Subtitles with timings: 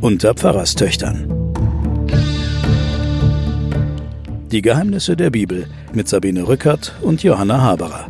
[0.00, 1.26] Unter Pfarrerstöchtern.
[4.52, 8.08] Die Geheimnisse der Bibel mit Sabine Rückert und Johanna Haberer.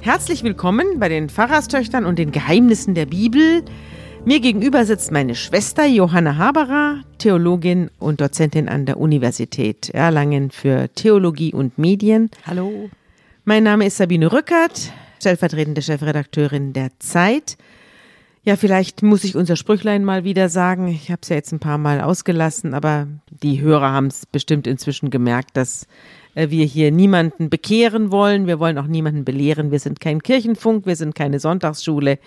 [0.00, 3.62] Herzlich willkommen bei den Pfarrerstöchtern und den Geheimnissen der Bibel.
[4.24, 10.88] Mir gegenüber sitzt meine Schwester Johanna Haberer, Theologin und Dozentin an der Universität Erlangen für
[10.94, 12.30] Theologie und Medien.
[12.46, 12.88] Hallo.
[13.44, 17.56] Mein Name ist Sabine Rückert, stellvertretende Chefredakteurin der Zeit.
[18.44, 20.86] Ja, vielleicht muss ich unser Sprüchlein mal wieder sagen.
[20.86, 24.68] Ich habe es ja jetzt ein paar Mal ausgelassen, aber die Hörer haben es bestimmt
[24.68, 25.88] inzwischen gemerkt, dass
[26.36, 28.46] äh, wir hier niemanden bekehren wollen.
[28.46, 29.72] Wir wollen auch niemanden belehren.
[29.72, 32.18] Wir sind kein Kirchenfunk, wir sind keine Sonntagsschule.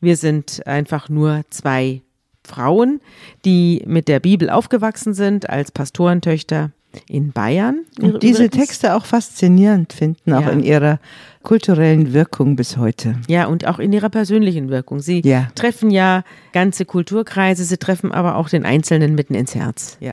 [0.00, 2.02] Wir sind einfach nur zwei
[2.44, 3.00] Frauen,
[3.44, 6.70] die mit der Bibel aufgewachsen sind als Pastorentöchter
[7.08, 7.84] in Bayern.
[8.00, 8.48] Und diese.
[8.50, 10.50] Texte auch faszinierend finden, auch ja.
[10.50, 11.00] in ihrer
[11.42, 13.16] kulturellen Wirkung bis heute.
[13.26, 15.00] Ja, und auch in ihrer persönlichen Wirkung.
[15.00, 15.48] Sie ja.
[15.54, 19.96] treffen ja ganze Kulturkreise, sie treffen aber auch den Einzelnen mitten ins Herz.
[20.00, 20.12] Ja.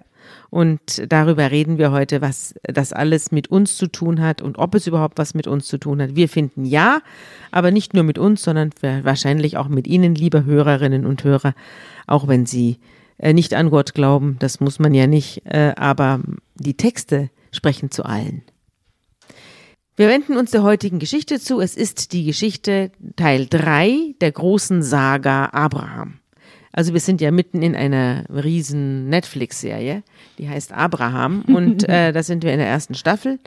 [0.52, 4.76] Und darüber reden wir heute, was das alles mit uns zu tun hat und ob
[4.76, 6.16] es überhaupt was mit uns zu tun hat.
[6.18, 7.00] Wir finden ja,
[7.52, 11.56] aber nicht nur mit uns, sondern wahrscheinlich auch mit Ihnen, liebe Hörerinnen und Hörer,
[12.06, 12.80] auch wenn Sie
[13.18, 16.20] äh, nicht an Gott glauben, das muss man ja nicht, äh, aber
[16.56, 18.42] die Texte sprechen zu allen.
[19.96, 21.62] Wir wenden uns der heutigen Geschichte zu.
[21.62, 26.20] Es ist die Geschichte Teil 3 der großen Saga Abraham.
[26.73, 30.03] Also wir sind ja mitten in einer riesen Netflix-Serie,
[30.38, 33.39] die heißt Abraham und äh, da sind wir in der ersten Staffel.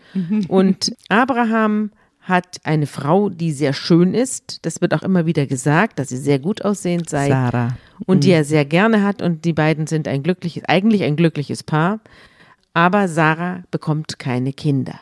[0.48, 4.64] Und Abraham hat eine Frau, die sehr schön ist.
[4.64, 7.28] Das wird auch immer wieder gesagt, dass sie sehr gut aussehend sei.
[7.28, 7.76] Sarah.
[8.06, 8.34] Und die mhm.
[8.34, 12.00] er sehr gerne hat und die beiden sind ein glückliches, eigentlich ein glückliches Paar.
[12.72, 14.98] Aber Sarah bekommt keine Kinder.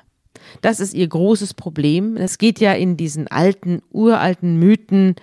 [0.60, 2.16] Das ist ihr großes Problem.
[2.16, 5.14] Es geht ja in diesen alten, uralten Mythen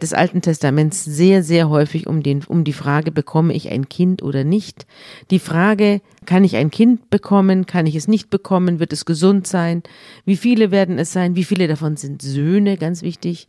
[0.00, 4.22] des Alten Testaments sehr, sehr häufig um, den, um die Frage, bekomme ich ein Kind
[4.22, 4.86] oder nicht?
[5.30, 7.66] Die Frage, kann ich ein Kind bekommen?
[7.66, 8.80] Kann ich es nicht bekommen?
[8.80, 9.82] Wird es gesund sein?
[10.24, 11.36] Wie viele werden es sein?
[11.36, 12.76] Wie viele davon sind Söhne?
[12.76, 13.48] Ganz wichtig.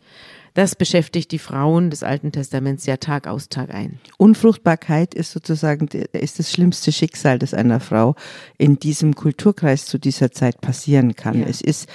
[0.53, 3.99] Das beschäftigt die Frauen des Alten Testaments ja Tag aus Tag ein.
[4.17, 8.15] Unfruchtbarkeit ist sozusagen ist das schlimmste Schicksal, das einer Frau
[8.57, 11.41] in diesem Kulturkreis zu dieser Zeit passieren kann.
[11.41, 11.45] Ja.
[11.47, 11.87] Es ist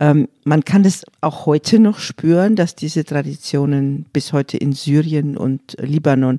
[0.00, 5.36] ähm, man kann es auch heute noch spüren, dass diese Traditionen bis heute in Syrien
[5.36, 6.38] und Libanon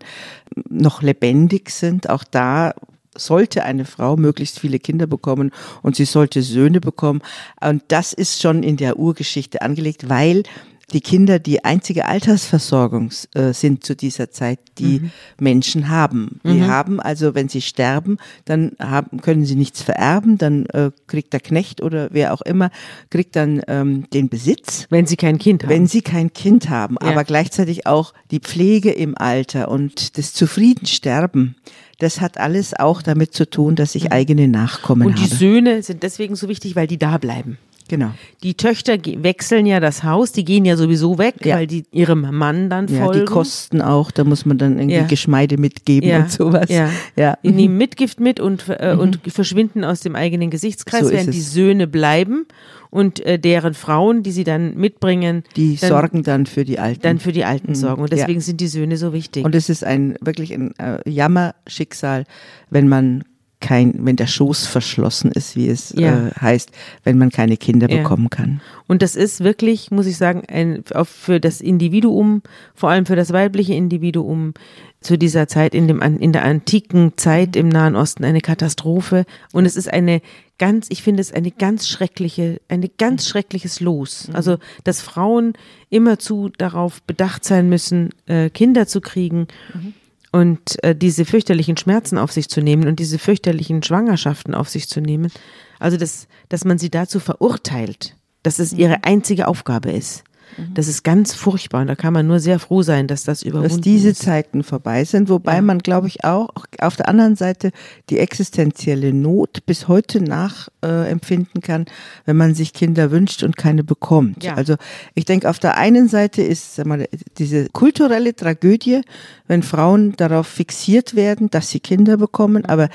[0.69, 2.09] noch lebendig sind.
[2.09, 2.73] Auch da
[3.17, 5.51] sollte eine Frau möglichst viele Kinder bekommen
[5.81, 7.21] und sie sollte Söhne bekommen.
[7.61, 10.43] Und das ist schon in der Urgeschichte angelegt, weil
[10.93, 15.11] die Kinder die einzige Altersversorgung äh, sind zu dieser Zeit, die mhm.
[15.39, 16.39] Menschen haben.
[16.43, 16.67] Die mhm.
[16.67, 21.39] haben also, wenn sie sterben, dann haben, können sie nichts vererben, dann äh, kriegt der
[21.39, 22.69] Knecht oder wer auch immer,
[23.09, 24.87] kriegt dann ähm, den Besitz.
[24.89, 25.69] Wenn sie kein Kind haben.
[25.69, 27.09] Wenn sie kein Kind haben, ja.
[27.09, 31.55] aber gleichzeitig auch die Pflege im Alter und das Zufriedensterben
[31.99, 34.11] das hat alles auch damit zu tun, dass ich mhm.
[34.11, 35.11] eigene Nachkommen habe.
[35.11, 35.35] Und die habe.
[35.35, 37.57] Söhne sind deswegen so wichtig, weil die da bleiben.
[37.87, 38.11] Genau.
[38.41, 41.57] Die Töchter wechseln ja das Haus, die gehen ja sowieso weg, ja.
[41.57, 43.19] weil die ihrem Mann dann folgen.
[43.19, 45.03] Ja, die Kosten auch, da muss man dann irgendwie ja.
[45.03, 46.69] Geschmeide mitgeben und sowas.
[46.69, 46.89] Ja.
[47.15, 47.37] ja.
[47.43, 48.99] Die nehmen Mitgift mit und, äh, mhm.
[48.99, 52.47] und verschwinden aus dem eigenen Gesichtskreis, so während die Söhne bleiben
[52.89, 57.01] und äh, deren Frauen, die sie dann mitbringen, die dann, sorgen dann für die Alten.
[57.01, 57.75] Dann für die Alten mhm.
[57.75, 58.01] sorgen.
[58.01, 59.45] Und deswegen sind die Söhne so wichtig.
[59.45, 62.23] Und es ist ein wirklich ein äh, Jammerschicksal,
[62.69, 63.23] wenn man
[63.65, 66.27] kein, wenn der Schoß verschlossen ist, wie es ja.
[66.27, 66.69] äh, heißt,
[67.03, 67.97] wenn man keine Kinder ja.
[67.97, 68.61] bekommen kann.
[68.85, 72.43] Und das ist wirklich, muss ich sagen, ein, für das Individuum,
[72.75, 74.53] vor allem für das weibliche Individuum
[75.01, 79.25] zu dieser Zeit in, dem, in der antiken Zeit im Nahen Osten eine Katastrophe.
[79.51, 80.21] Und es ist eine
[80.59, 84.27] ganz, ich finde es eine ganz schreckliche, eine ganz schreckliches Los.
[84.27, 84.35] Mhm.
[84.35, 85.53] Also, dass Frauen
[85.89, 89.47] immerzu darauf bedacht sein müssen, äh, Kinder zu kriegen.
[89.73, 89.95] Mhm
[90.35, 94.89] und äh, diese fürchterlichen Schmerzen auf sich zu nehmen und diese fürchterlichen Schwangerschaften auf sich
[94.89, 95.31] zu nehmen.
[95.79, 100.25] Also, dass, dass man sie dazu verurteilt, dass es ihre einzige Aufgabe ist.
[100.57, 100.73] Mhm.
[100.73, 103.69] Das ist ganz furchtbar und da kann man nur sehr froh sein, dass das überwunden
[103.69, 104.21] Dass diese ist.
[104.21, 105.61] Zeiten vorbei sind, wobei ja.
[105.61, 106.49] man, glaube ich, auch
[106.79, 107.71] auf der anderen Seite
[108.09, 111.85] die existenzielle Not bis heute nachempfinden äh, kann,
[112.25, 114.43] wenn man sich Kinder wünscht und keine bekommt.
[114.43, 114.55] Ja.
[114.55, 114.75] Also
[115.13, 117.07] ich denke, auf der einen Seite ist mal,
[117.37, 119.01] diese kulturelle Tragödie,
[119.47, 122.69] wenn Frauen darauf fixiert werden, dass sie Kinder bekommen, mhm.
[122.69, 122.89] aber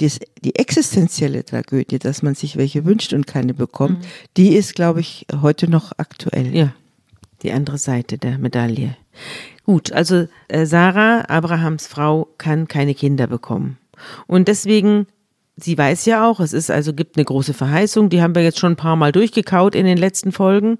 [0.00, 0.10] die,
[0.42, 4.06] die existenzielle Tragödie, dass man sich welche wünscht und keine bekommt, mhm.
[4.36, 6.56] die ist, glaube ich, heute noch aktuell.
[6.56, 6.72] Ja
[7.42, 8.96] die andere Seite der Medaille.
[9.64, 13.78] Gut, also äh, Sarah, Abrahams Frau, kann keine Kinder bekommen.
[14.26, 15.06] Und deswegen
[15.62, 18.58] sie weiß ja auch, es ist also gibt eine große Verheißung, die haben wir jetzt
[18.58, 20.78] schon ein paar Mal durchgekaut in den letzten Folgen,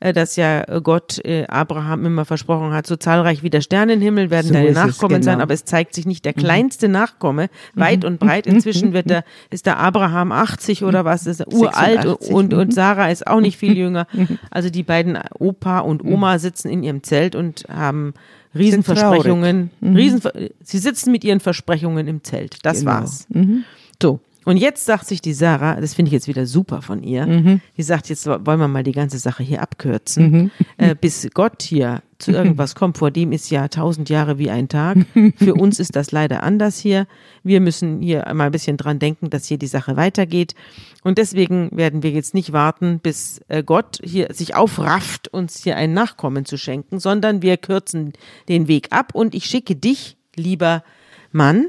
[0.00, 4.48] äh, dass ja Gott äh, Abraham immer versprochen hat, so zahlreich wie der Sternenhimmel werden
[4.48, 5.24] so deine Nachkommen genau.
[5.24, 6.40] sein, aber es zeigt sich nicht der mhm.
[6.40, 8.08] kleinste Nachkomme, weit mhm.
[8.08, 8.46] und breit.
[8.46, 13.10] Inzwischen wird der, ist der Abraham 80 oder was, ist er uralt und, und Sarah
[13.10, 14.06] ist auch nicht viel jünger.
[14.50, 18.14] Also die beiden Opa und Oma sitzen in ihrem Zelt und haben
[18.54, 19.96] Riesenversprechungen, mhm.
[19.96, 20.20] Riesen,
[20.62, 22.58] sie sitzen mit ihren Versprechungen im Zelt.
[22.62, 22.92] Das genau.
[22.92, 23.26] war's.
[23.30, 23.64] Mhm.
[24.02, 24.20] So.
[24.44, 27.60] Und jetzt sagt sich die Sarah, das finde ich jetzt wieder super von ihr, mhm.
[27.76, 30.50] die sagt, jetzt wollen wir mal die ganze Sache hier abkürzen, mhm.
[30.78, 34.68] äh, bis Gott hier zu irgendwas kommt, vor dem ist ja tausend Jahre wie ein
[34.68, 34.98] Tag.
[35.36, 37.06] Für uns ist das leider anders hier.
[37.44, 40.54] Wir müssen hier mal ein bisschen dran denken, dass hier die Sache weitergeht.
[41.02, 45.76] Und deswegen werden wir jetzt nicht warten, bis äh, Gott hier sich aufrafft, uns hier
[45.76, 48.12] ein Nachkommen zu schenken, sondern wir kürzen
[48.48, 50.82] den Weg ab und ich schicke dich, lieber
[51.30, 51.66] Mann,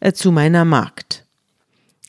[0.00, 1.23] äh, zu meiner Magd.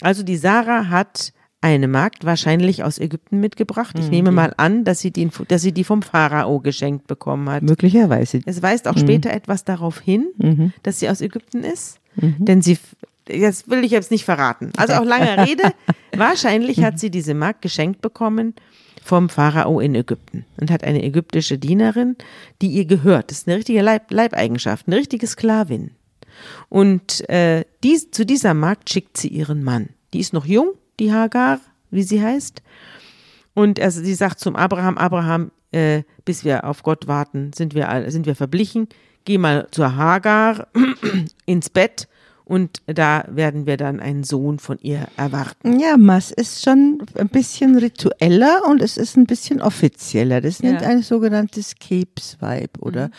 [0.01, 3.97] Also die Sarah hat eine Magd wahrscheinlich aus Ägypten mitgebracht.
[3.97, 4.11] Ich mhm.
[4.11, 7.63] nehme mal an, dass sie, die, dass sie die vom Pharao geschenkt bekommen hat.
[7.63, 8.41] Möglicherweise.
[8.45, 8.99] Es weist auch mhm.
[8.99, 10.73] später etwas darauf hin, mhm.
[10.83, 11.99] dass sie aus Ägypten ist.
[12.17, 12.35] Mhm.
[12.37, 12.77] Denn sie,
[13.25, 14.73] das will ich jetzt nicht verraten.
[14.77, 15.63] Also auch lange Rede.
[16.15, 18.53] wahrscheinlich hat sie diese Magd geschenkt bekommen
[19.03, 22.15] vom Pharao in Ägypten und hat eine ägyptische Dienerin,
[22.61, 23.31] die ihr gehört.
[23.31, 25.91] Das ist eine richtige Leib Leibeigenschaft, eine richtige Sklavin.
[26.69, 29.89] Und äh, dies, zu dieser Magd schickt sie ihren Mann.
[30.13, 31.59] Die ist noch jung, die Hagar,
[31.91, 32.61] wie sie heißt.
[33.53, 38.05] Und also sie sagt zum Abraham, Abraham, äh, bis wir auf Gott warten, sind wir,
[38.07, 38.87] sind wir verblichen.
[39.23, 40.67] Geh mal zur Hagar
[41.45, 42.07] ins Bett
[42.45, 45.79] und da werden wir dann einen Sohn von ihr erwarten.
[45.79, 50.41] Ja, Mass ist schon ein bisschen ritueller und es ist ein bisschen offizieller.
[50.41, 50.87] Das nennt ja.
[50.87, 53.13] ein sogenanntes Capes-Vibe oder mhm.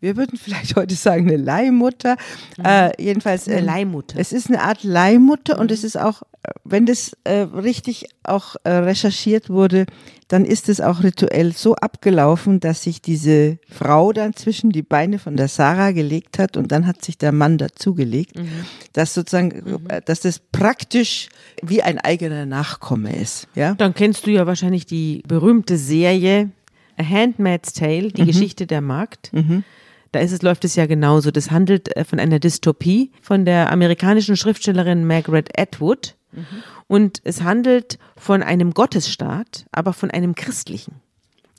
[0.00, 2.16] Wir würden vielleicht heute sagen eine Leihmutter.
[2.58, 2.64] Mhm.
[2.64, 4.18] Äh, jedenfalls eine äh, Leihmutter.
[4.18, 5.60] Es ist eine Art Leihmutter mhm.
[5.60, 6.22] und es ist auch,
[6.64, 9.86] wenn das äh, richtig auch äh, recherchiert wurde,
[10.30, 15.18] dann ist es auch rituell so abgelaufen, dass sich diese Frau dann zwischen die Beine
[15.18, 18.48] von der Sarah gelegt hat und dann hat sich der Mann dazugelegt, mhm.
[18.92, 19.80] dass sozusagen, mhm.
[19.88, 21.30] Äh, dass das praktisch
[21.62, 23.48] wie ein eigener Nachkomme ist.
[23.56, 23.74] Ja?
[23.74, 26.50] Dann kennst du ja wahrscheinlich die berühmte Serie
[26.96, 28.26] A Handmaid's Tale, die mhm.
[28.26, 29.32] Geschichte der Magd.
[29.32, 29.64] Mhm.
[30.12, 31.32] Da ist es, läuft es ja genauso.
[31.32, 36.14] Das handelt äh, von einer Dystopie von der amerikanischen Schriftstellerin Margaret Atwood.
[36.32, 36.46] Mhm.
[36.86, 41.00] Und es handelt von einem Gottesstaat, aber von einem christlichen.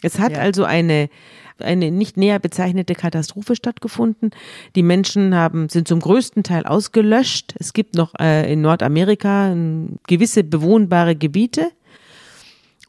[0.01, 0.39] Es hat ja.
[0.39, 1.09] also eine,
[1.59, 4.31] eine nicht näher bezeichnete Katastrophe stattgefunden.
[4.75, 7.53] Die Menschen haben, sind zum größten Teil ausgelöscht.
[7.59, 9.55] Es gibt noch äh, in Nordamerika
[10.07, 11.71] gewisse bewohnbare Gebiete.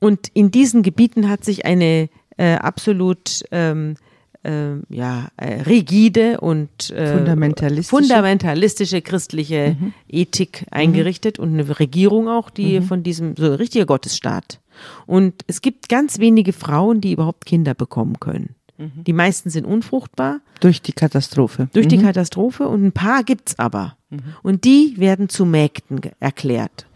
[0.00, 3.96] Und in diesen Gebieten hat sich eine äh, absolut ähm,
[4.44, 7.96] äh, ja, äh, rigide und äh, fundamentalistische.
[7.96, 9.94] fundamentalistische christliche mhm.
[10.08, 11.44] Ethik eingerichtet mhm.
[11.44, 12.84] und eine Regierung auch, die mhm.
[12.84, 14.60] von diesem so richtiger Gottesstaat.
[15.06, 18.54] Und es gibt ganz wenige Frauen, die überhaupt Kinder bekommen können.
[18.78, 19.04] Mhm.
[19.04, 20.40] Die meisten sind unfruchtbar.
[20.60, 21.68] Durch die Katastrophe.
[21.72, 22.02] Durch die mhm.
[22.02, 23.96] Katastrophe und ein paar gibt's aber.
[24.10, 24.20] Mhm.
[24.42, 26.86] Und die werden zu Mägden erklärt.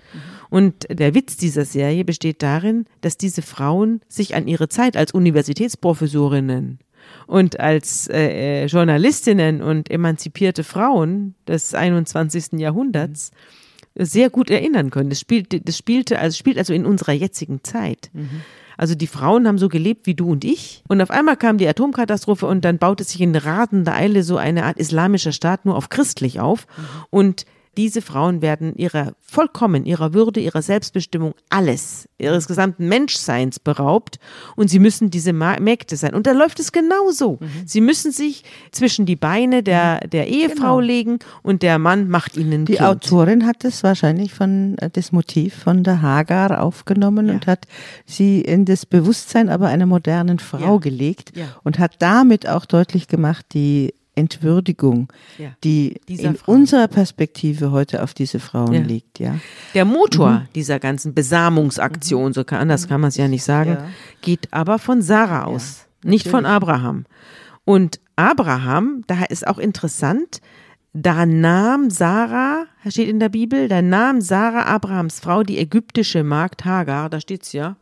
[0.48, 5.12] Und der Witz dieser Serie besteht darin, dass diese Frauen sich an ihre Zeit als
[5.12, 6.78] Universitätsprofessorinnen
[7.26, 12.54] und als äh, äh, Journalistinnen und emanzipierte Frauen des 21.
[12.58, 13.32] Jahrhunderts
[13.98, 15.10] sehr gut erinnern können.
[15.10, 18.10] Das, spielte, das spielte, also spielt also in unserer jetzigen Zeit.
[18.12, 18.42] Mhm.
[18.76, 20.82] Also die Frauen haben so gelebt wie du und ich.
[20.86, 24.64] Und auf einmal kam die Atomkatastrophe und dann baute sich in rasender Eile so eine
[24.64, 26.66] Art islamischer Staat nur auf christlich auf.
[26.76, 26.82] Mhm.
[27.10, 34.18] Und diese Frauen werden ihrer vollkommen, ihrer Würde, ihrer Selbstbestimmung, alles, ihres gesamten Menschseins beraubt
[34.54, 36.14] und sie müssen diese Mägde sein.
[36.14, 37.38] Und da läuft es genauso.
[37.40, 37.48] Mhm.
[37.66, 40.10] Sie müssen sich zwischen die Beine der, mhm.
[40.10, 40.80] der Ehefrau genau.
[40.80, 42.86] legen und der Mann macht ihnen Die kind.
[42.86, 47.34] Autorin hat es wahrscheinlich von, äh, das Motiv von der Hagar aufgenommen ja.
[47.34, 47.66] und hat
[48.06, 50.78] sie in das Bewusstsein aber einer modernen Frau ja.
[50.78, 51.46] gelegt ja.
[51.64, 56.52] und hat damit auch deutlich gemacht, die Entwürdigung, ja, die in Frau.
[56.52, 58.80] unserer Perspektive heute auf diese Frauen ja.
[58.80, 59.20] liegt.
[59.20, 59.38] Ja.
[59.74, 60.48] Der Motor mhm.
[60.54, 62.32] dieser ganzen Besamungsaktion, mhm.
[62.32, 63.88] so kann, anders kann man es ja nicht sagen, ja.
[64.22, 67.04] geht aber von Sarah aus, nicht von Abraham.
[67.64, 70.40] Und Abraham, daher ist auch interessant,
[70.94, 76.64] da nahm Sarah, steht in der Bibel, da nahm Sarah Abrahams Frau, die ägyptische Magd
[76.64, 77.76] Hagar, da steht's ja,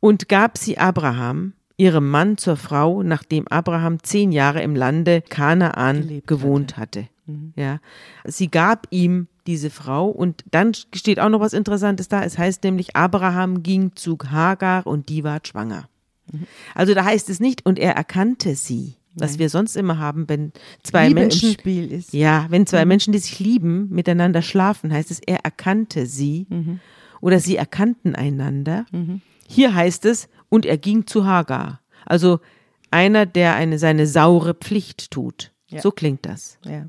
[0.00, 6.02] und gab sie Abraham ihrem Mann zur Frau, nachdem Abraham zehn Jahre im Lande Kanaan
[6.02, 7.00] Gelebt gewohnt hatte.
[7.00, 7.10] hatte.
[7.26, 7.52] Mhm.
[7.56, 7.80] Ja,
[8.24, 12.22] sie gab ihm diese Frau und dann steht auch noch was Interessantes da.
[12.22, 15.88] Es heißt nämlich, Abraham ging zu Hagar und die war schwanger.
[16.32, 16.46] Mhm.
[16.74, 18.96] Also da heißt es nicht, und er erkannte sie.
[19.14, 19.38] was Nein.
[19.40, 20.52] wir sonst immer haben, wenn
[20.82, 22.12] zwei Liebe Menschen im Spiel ist.
[22.12, 22.88] Ja, wenn zwei mhm.
[22.88, 26.80] Menschen, die sich lieben, miteinander schlafen, heißt es, er erkannte sie mhm.
[27.20, 28.86] oder sie erkannten einander.
[28.92, 29.20] Mhm.
[29.48, 31.80] Hier heißt es, und er ging zu Hagar.
[32.04, 32.40] Also
[32.90, 35.52] einer, der eine seine saure Pflicht tut.
[35.68, 35.80] Ja.
[35.80, 36.58] So klingt das.
[36.64, 36.86] Ja.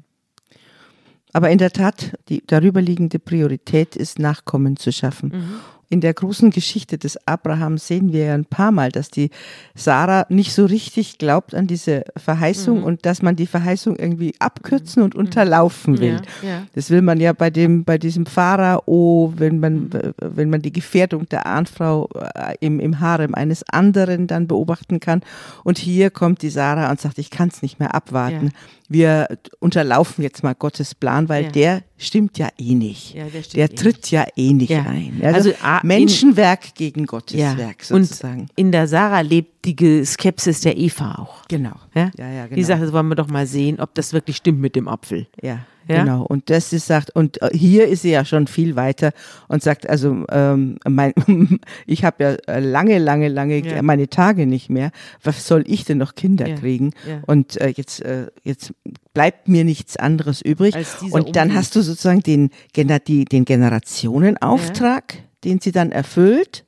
[1.34, 5.30] Aber in der Tat, die darüberliegende Priorität ist, Nachkommen zu schaffen.
[5.30, 5.60] Mhm
[5.90, 9.30] in der großen Geschichte des Abraham sehen wir ja ein paar Mal, dass die
[9.74, 12.84] Sarah nicht so richtig glaubt an diese Verheißung mhm.
[12.84, 15.22] und dass man die Verheißung irgendwie abkürzen und mhm.
[15.22, 16.22] unterlaufen will.
[16.44, 16.64] Ja, ja.
[16.76, 19.90] Das will man ja bei dem, bei diesem Pharao, wenn man,
[20.20, 25.22] wenn man die Gefährdung der Ahnfrau äh, im, im Harem eines anderen dann beobachten kann.
[25.64, 28.48] Und hier kommt die Sarah und sagt, ich kann es nicht mehr abwarten.
[28.48, 28.52] Ja
[28.90, 29.28] wir
[29.60, 31.52] unterlaufen jetzt mal Gottes Plan, weil ja.
[31.52, 33.16] der stimmt ja eh nicht.
[33.16, 34.12] Ja, der, der eh tritt nicht.
[34.12, 35.20] ja eh nicht ein.
[35.24, 38.42] Also, also Menschenwerk in, gegen Gottes Werk sozusagen.
[38.42, 41.46] Und in der Sarah lebt die Skepsis der Eva auch.
[41.48, 41.76] Genau.
[41.94, 42.56] Ja, ja, ja genau.
[42.56, 45.28] Die sagt, das wollen wir doch mal sehen, ob das wirklich stimmt mit dem Apfel.
[45.42, 45.60] Ja.
[45.88, 46.04] Ja?
[46.04, 46.24] Genau.
[46.24, 49.12] Und das ist sagt, und äh, hier ist sie ja schon viel weiter
[49.48, 51.14] und sagt, also ähm, mein,
[51.86, 53.82] ich habe ja äh, lange, lange, lange ja.
[53.82, 54.92] meine Tage nicht mehr.
[55.24, 56.56] Was soll ich denn noch Kinder ja.
[56.56, 56.92] kriegen?
[57.26, 58.74] Und äh, jetzt, äh, jetzt
[59.14, 60.76] bleibt mir nichts anderes übrig.
[61.12, 66.66] Und dann hast du sozusagen den, die, den Generationenauftrag, den sie dann erfüllt.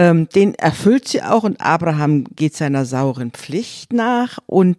[0.00, 4.78] Ähm, den erfüllt sie auch und Abraham geht seiner sauren Pflicht nach und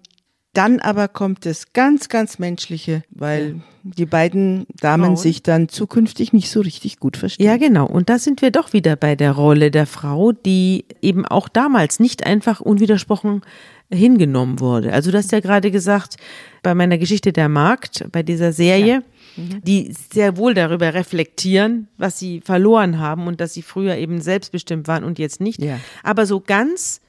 [0.53, 6.49] dann aber kommt das ganz, ganz Menschliche, weil die beiden Damen sich dann zukünftig nicht
[6.49, 7.45] so richtig gut verstehen.
[7.45, 7.85] Ja, genau.
[7.85, 11.99] Und da sind wir doch wieder bei der Rolle der Frau, die eben auch damals
[11.99, 13.43] nicht einfach unwidersprochen
[13.93, 14.91] hingenommen wurde.
[14.91, 16.17] Also du hast ja gerade gesagt,
[16.63, 19.01] bei meiner Geschichte der Markt, bei dieser Serie, ja.
[19.35, 19.61] Mhm.
[19.63, 24.88] die sehr wohl darüber reflektieren, was sie verloren haben und dass sie früher eben selbstbestimmt
[24.88, 25.61] waren und jetzt nicht.
[25.61, 25.79] Ja.
[26.03, 27.01] Aber so ganz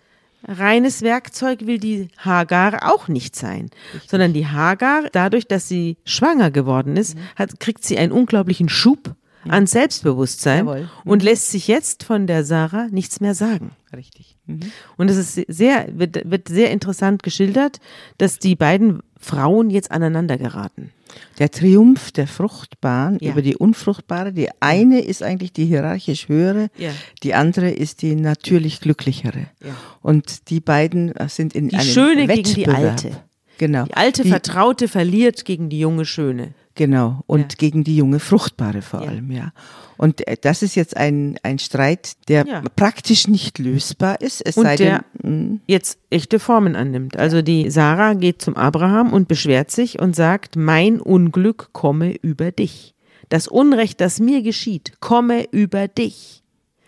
[0.47, 4.11] reines Werkzeug will die Hagar auch nicht sein, Richtig.
[4.11, 7.21] sondern die Hagar, dadurch, dass sie schwanger geworden ist, mhm.
[7.37, 9.14] hat, kriegt sie einen unglaublichen Schub
[9.45, 9.52] ja.
[9.52, 10.88] an Selbstbewusstsein mhm.
[11.05, 13.73] und lässt sich jetzt von der Sarah nichts mehr sagen.
[13.95, 14.37] Richtig.
[14.47, 14.61] Mhm.
[14.97, 17.79] Und es ist sehr, wird, wird sehr interessant geschildert,
[18.19, 20.91] dass die beiden Frauen jetzt aneinander geraten.
[21.38, 23.31] Der Triumph der Fruchtbaren ja.
[23.31, 24.33] über die Unfruchtbare.
[24.33, 26.91] Die eine ist eigentlich die hierarchisch höhere, ja.
[27.23, 29.47] die andere ist die natürlich glücklichere.
[29.64, 29.76] Ja.
[30.00, 32.45] Und die beiden sind in die einem Schöne Wettbewerb.
[32.45, 33.11] gegen die Alte.
[33.59, 33.85] Genau.
[33.85, 36.55] Die alte die, Vertraute verliert gegen die junge Schöne.
[36.75, 37.23] Genau.
[37.26, 39.52] Und gegen die junge Fruchtbare vor allem, ja.
[39.99, 42.62] Und äh, das ist jetzt ein, ein Streit, der ja.
[42.76, 44.41] praktisch nicht lösbar ist.
[44.45, 45.61] Es und sei der denn, hm.
[45.67, 47.17] jetzt echte Formen annimmt.
[47.17, 52.50] Also die Sarah geht zum Abraham und beschwert sich und sagt, mein Unglück komme über
[52.52, 52.95] dich.
[53.29, 56.43] Das Unrecht, das mir geschieht, komme über dich.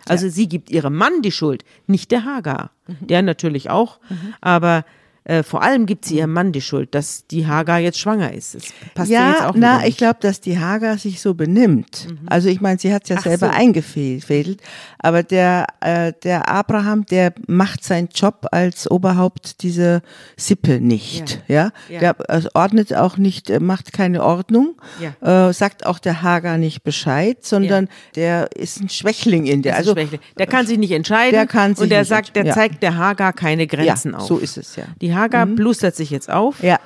[0.06, 0.32] Also ja.
[0.32, 2.70] sie gibt ihrem Mann die Schuld, nicht der Hagar.
[2.86, 3.06] Mhm.
[3.06, 4.34] Der natürlich auch, mhm.
[4.40, 4.84] aber
[5.24, 8.56] äh, vor allem gibt sie ihrem Mann die Schuld, dass die Hagar jetzt schwanger ist.
[8.56, 8.64] Das
[8.94, 12.08] passt ja, jetzt auch na, ich glaube, dass die Hagar sich so benimmt.
[12.10, 12.18] Mhm.
[12.26, 13.52] Also ich meine, sie hat es ja Ach selber so.
[13.52, 14.60] eingefädelt,
[14.98, 20.02] aber der, äh, der Abraham, der macht seinen Job als Oberhaupt dieser
[20.36, 21.42] Sippe nicht.
[21.48, 21.70] Ja, ja?
[21.88, 22.00] ja.
[22.00, 25.48] der also ordnet auch nicht, äh, macht keine Ordnung, ja.
[25.48, 29.76] äh, sagt auch der Hagar nicht Bescheid, sondern der ist ein Schwächling in der.
[29.76, 31.32] Also der kann sich nicht entscheiden.
[31.32, 34.26] Der kann sich und der sagt, der zeigt der Hagar keine Grenzen auf.
[34.26, 34.84] So ist es ja.
[35.00, 35.56] Die Hagar mhm.
[35.56, 36.62] blustert sich jetzt auf.
[36.62, 36.78] Ja.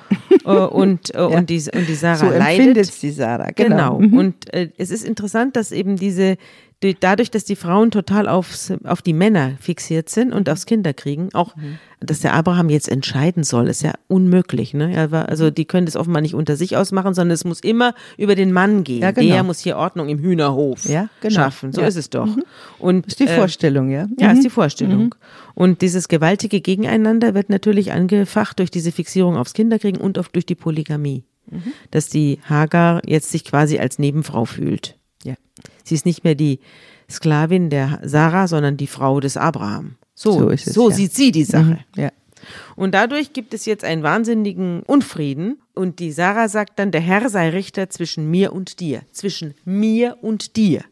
[0.45, 1.25] Äh, und, äh, ja.
[1.25, 3.01] und, die, und die Sarah so leidet.
[3.01, 3.97] die Sarah, genau.
[3.97, 3.99] genau.
[3.99, 4.17] Mhm.
[4.17, 6.37] Und äh, es ist interessant, dass eben diese,
[6.81, 11.55] dadurch, dass die Frauen total aufs, auf die Männer fixiert sind und aufs Kinderkriegen, auch,
[11.57, 11.77] mhm.
[11.99, 14.73] dass der Abraham jetzt entscheiden soll, ist ja unmöglich.
[14.73, 15.09] Ne?
[15.27, 18.53] Also die können das offenbar nicht unter sich ausmachen, sondern es muss immer über den
[18.53, 19.01] Mann gehen.
[19.01, 19.33] Ja, genau.
[19.33, 21.35] Der muss hier Ordnung im Hühnerhof ja, genau.
[21.35, 21.73] schaffen.
[21.73, 21.87] So ja.
[21.87, 22.27] ist es doch.
[22.27, 22.43] Mhm.
[22.79, 24.07] Und, ist die äh, Vorstellung, ja.
[24.17, 24.53] Ja, ist die mhm.
[24.53, 25.03] Vorstellung.
[25.03, 25.09] Mhm.
[25.55, 30.45] Und dieses gewaltige Gegeneinander wird natürlich angefacht durch diese Fixierung aufs Kinderkriegen und auch durch
[30.45, 31.25] die Polygamie.
[31.51, 31.73] Mhm.
[31.91, 34.98] Dass die Hagar jetzt sich quasi als Nebenfrau fühlt.
[35.23, 35.35] Ja.
[35.83, 36.59] Sie ist nicht mehr die
[37.09, 39.95] Sklavin der Sarah, sondern die Frau des Abraham.
[40.13, 40.95] So, so, es, so ja.
[40.95, 41.79] sieht sie die Sache.
[41.95, 42.11] Mhm, ja.
[42.75, 45.61] Und dadurch gibt es jetzt einen wahnsinnigen Unfrieden.
[45.73, 49.01] Und die Sarah sagt dann, der Herr sei Richter zwischen mir und dir.
[49.11, 50.83] Zwischen mir und dir.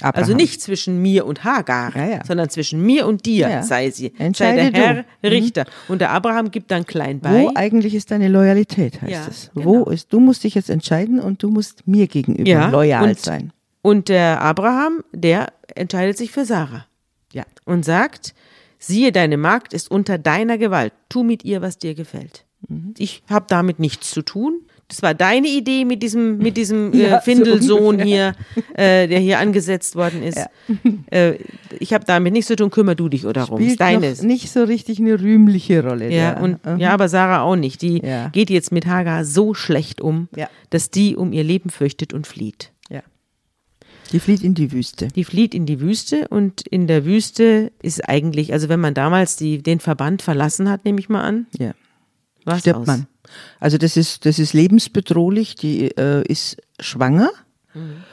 [0.00, 0.22] Abraham.
[0.22, 2.24] Also nicht zwischen mir und Hagar, ja, ja.
[2.24, 3.62] sondern zwischen mir und dir ja.
[3.62, 4.12] sei sie.
[4.18, 5.28] Entscheide sei der Herr du.
[5.28, 5.32] Mhm.
[5.32, 5.66] Richter.
[5.88, 7.44] Und der Abraham gibt dann klein bei.
[7.44, 9.50] Wo eigentlich ist deine Loyalität, heißt es.
[9.54, 9.66] Genau.
[9.66, 13.52] Wo ist, du musst dich jetzt entscheiden und du musst mir gegenüber loyal und, sein.
[13.82, 16.86] Und der Abraham, der entscheidet sich für Sarah.
[17.32, 17.44] Ja.
[17.64, 18.34] Und sagt,
[18.78, 20.92] siehe, deine Magd ist unter deiner Gewalt.
[21.08, 22.46] Tu mit ihr, was dir gefällt.
[22.68, 22.94] Mhm.
[22.98, 24.62] Ich habe damit nichts zu tun
[24.94, 28.34] das war deine Idee mit diesem, mit diesem äh, ja, Findelsohn so hier,
[28.74, 30.38] äh, der hier angesetzt worden ist.
[30.38, 30.46] Ja.
[31.10, 31.38] Äh,
[31.80, 33.58] ich habe damit nichts zu tun, kümmere du dich darum.
[33.58, 34.22] Spielt deines.
[34.22, 36.12] nicht so richtig eine rühmliche Rolle.
[36.12, 36.78] Ja, und, mhm.
[36.78, 37.82] ja, aber Sarah auch nicht.
[37.82, 38.28] Die ja.
[38.28, 40.28] geht jetzt mit Hagar so schlecht um,
[40.70, 42.72] dass die um ihr Leben fürchtet und flieht.
[42.88, 43.02] Ja.
[44.12, 45.08] Die flieht in die Wüste.
[45.08, 49.36] Die flieht in die Wüste und in der Wüste ist eigentlich, also wenn man damals
[49.36, 51.74] die, den Verband verlassen hat, nehme ich mal an, ja.
[52.58, 52.86] stirbt aus.
[52.86, 53.06] man.
[53.60, 57.30] Also das ist, das ist lebensbedrohlich, die äh, ist schwanger.
[57.74, 58.04] Mhm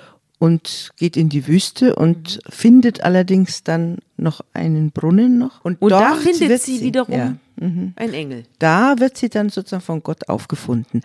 [0.41, 2.51] und geht in die Wüste und mhm.
[2.51, 5.63] findet allerdings dann noch einen Brunnen noch.
[5.63, 7.93] Und, und da findet sie, sie wiederum ja, mhm.
[7.95, 8.45] ein Engel.
[8.57, 11.03] Da wird sie dann sozusagen von Gott aufgefunden.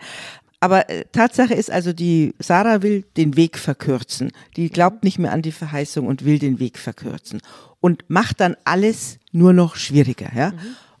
[0.59, 4.31] Aber äh, Tatsache ist also, die Sarah will den Weg verkürzen.
[4.55, 7.39] Die glaubt nicht mehr an die Verheißung und will den Weg verkürzen
[7.79, 10.51] und macht dann alles nur noch schwieriger, ja?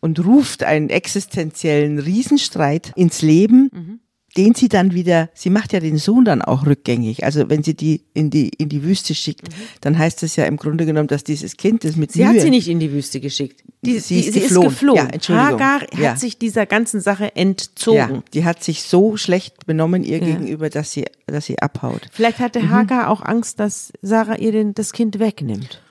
[0.07, 3.69] Und ruft einen existenziellen Riesenstreit ins Leben.
[3.73, 3.99] Mhm
[4.37, 7.23] den sie dann wieder, sie macht ja den Sohn dann auch rückgängig.
[7.23, 9.53] Also wenn sie die in die, in die Wüste schickt, mhm.
[9.81, 12.41] dann heißt das ja im Grunde genommen, dass dieses Kind das mit Sie Mühe, hat
[12.41, 13.63] sie nicht in die Wüste geschickt.
[13.81, 14.67] Die, sie, die, ist, sie geflohen.
[14.67, 14.97] ist geflohen.
[14.97, 15.49] Ja, Entschuldigung.
[15.59, 16.11] Hagar ja.
[16.11, 17.97] hat sich dieser ganzen Sache entzogen.
[17.97, 20.25] Ja, die hat sich so schlecht benommen ihr ja.
[20.25, 22.07] gegenüber, dass sie, dass sie abhaut.
[22.11, 22.69] Vielleicht hatte mhm.
[22.69, 25.81] Hagar auch Angst, dass Sarah ihr den, das Kind wegnimmt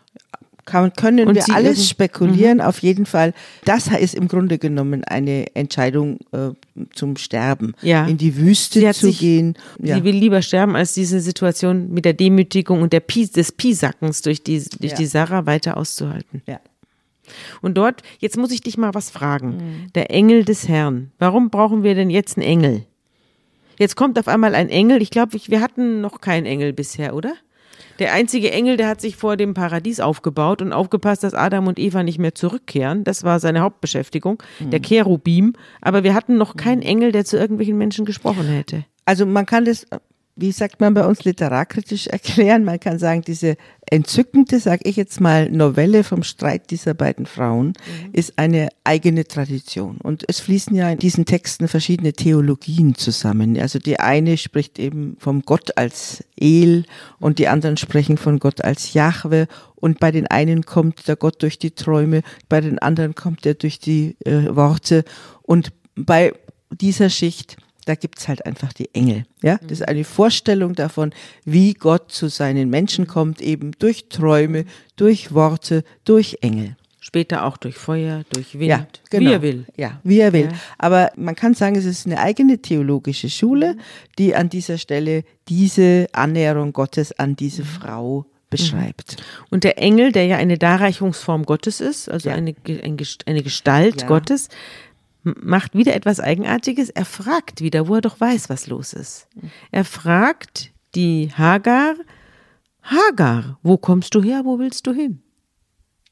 [0.66, 2.58] kann, können und wir alles spekulieren.
[2.58, 2.64] Mhm.
[2.64, 3.32] Auf jeden Fall,
[3.64, 6.50] das ist im Grunde genommen eine Entscheidung äh,
[6.92, 7.74] zum Sterben.
[7.80, 8.06] Ja.
[8.06, 9.54] In die Wüste zu sich, gehen.
[9.82, 9.96] Ja.
[9.96, 14.22] Sie will lieber sterben, als diese Situation mit der Demütigung und der Pie, des Piesackens
[14.22, 14.98] durch die, durch ja.
[14.98, 16.42] die Sarah weiter auszuhalten.
[16.46, 16.60] Ja.
[17.62, 19.56] Und dort, jetzt muss ich dich mal was fragen.
[19.56, 19.92] Mhm.
[19.94, 21.10] Der Engel des Herrn.
[21.18, 22.84] Warum brauchen wir denn jetzt einen Engel?
[23.78, 25.02] Jetzt kommt auf einmal ein Engel.
[25.02, 27.34] Ich glaube, wir hatten noch keinen Engel bisher, oder?
[27.98, 31.78] Der einzige Engel, der hat sich vor dem Paradies aufgebaut und aufgepasst, dass Adam und
[31.78, 33.04] Eva nicht mehr zurückkehren.
[33.04, 34.70] Das war seine Hauptbeschäftigung, mhm.
[34.70, 35.54] der Cherubim.
[35.80, 38.84] Aber wir hatten noch keinen Engel, der zu irgendwelchen Menschen gesprochen hätte.
[39.04, 39.86] Also man kann das
[40.36, 42.64] wie sagt man bei uns, literarkritisch erklären.
[42.64, 43.56] Man kann sagen, diese
[43.90, 48.10] entzückende, sage ich jetzt mal, Novelle vom Streit dieser beiden Frauen mhm.
[48.12, 49.96] ist eine eigene Tradition.
[49.98, 53.58] Und es fließen ja in diesen Texten verschiedene Theologien zusammen.
[53.58, 56.84] Also die eine spricht eben vom Gott als El
[57.18, 59.48] und die anderen sprechen von Gott als Jahwe.
[59.74, 63.54] Und bei den einen kommt der Gott durch die Träume, bei den anderen kommt er
[63.54, 65.04] durch die äh, Worte.
[65.42, 66.34] Und bei
[66.70, 69.24] dieser Schicht da gibt's halt einfach die Engel.
[69.42, 74.64] Ja, das ist eine Vorstellung davon, wie Gott zu seinen Menschen kommt, eben durch Träume,
[74.96, 76.76] durch Worte, durch Engel.
[77.00, 79.30] Später auch durch Feuer, durch Wind, ja, genau.
[79.30, 79.66] wie er will.
[79.76, 80.46] Ja, wie er will.
[80.46, 80.58] Ja.
[80.76, 83.76] Aber man kann sagen, es ist eine eigene theologische Schule,
[84.18, 87.66] die an dieser Stelle diese Annäherung Gottes an diese mhm.
[87.66, 89.16] Frau beschreibt.
[89.50, 92.34] Und der Engel, der ja eine Darreichungsform Gottes ist, also ja.
[92.34, 92.54] eine,
[93.26, 94.08] eine Gestalt ja.
[94.08, 94.48] Gottes,
[95.34, 96.90] macht wieder etwas Eigenartiges.
[96.90, 99.28] Er fragt wieder, wo er doch weiß, was los ist.
[99.70, 101.96] Er fragt die Hagar,
[102.82, 105.22] Hagar, wo kommst du her, wo willst du hin?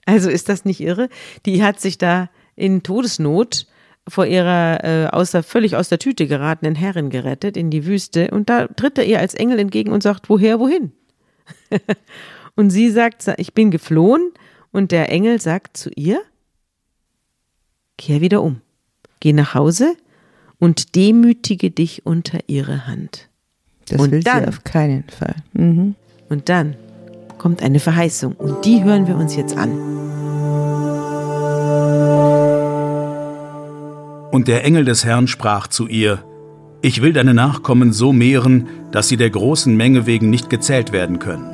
[0.07, 1.09] Also ist das nicht irre?
[1.47, 3.67] Die hat sich da in Todesnot
[4.07, 8.31] vor ihrer äh, aus der, völlig aus der Tüte geratenen Herrin gerettet in die Wüste
[8.31, 10.93] und da tritt er ihr als Engel entgegen und sagt, woher, wohin?
[12.55, 14.33] und sie sagt, ich bin geflohen
[14.73, 16.21] und der Engel sagt zu ihr,
[17.97, 18.61] kehr wieder um.
[19.25, 19.97] Geh nach Hause
[20.59, 23.31] und demütige dich unter ihre Hand.
[23.89, 25.37] Das und will dann, sie auf keinen Fall.
[25.55, 25.95] Mhm.
[26.29, 26.77] Und dann
[27.39, 29.71] kommt eine Verheißung und die hören wir uns jetzt an.
[34.31, 36.23] Und der Engel des Herrn sprach zu ihr,
[36.83, 41.19] Ich will deine Nachkommen so mehren, dass sie der großen Menge wegen nicht gezählt werden
[41.19, 41.47] können.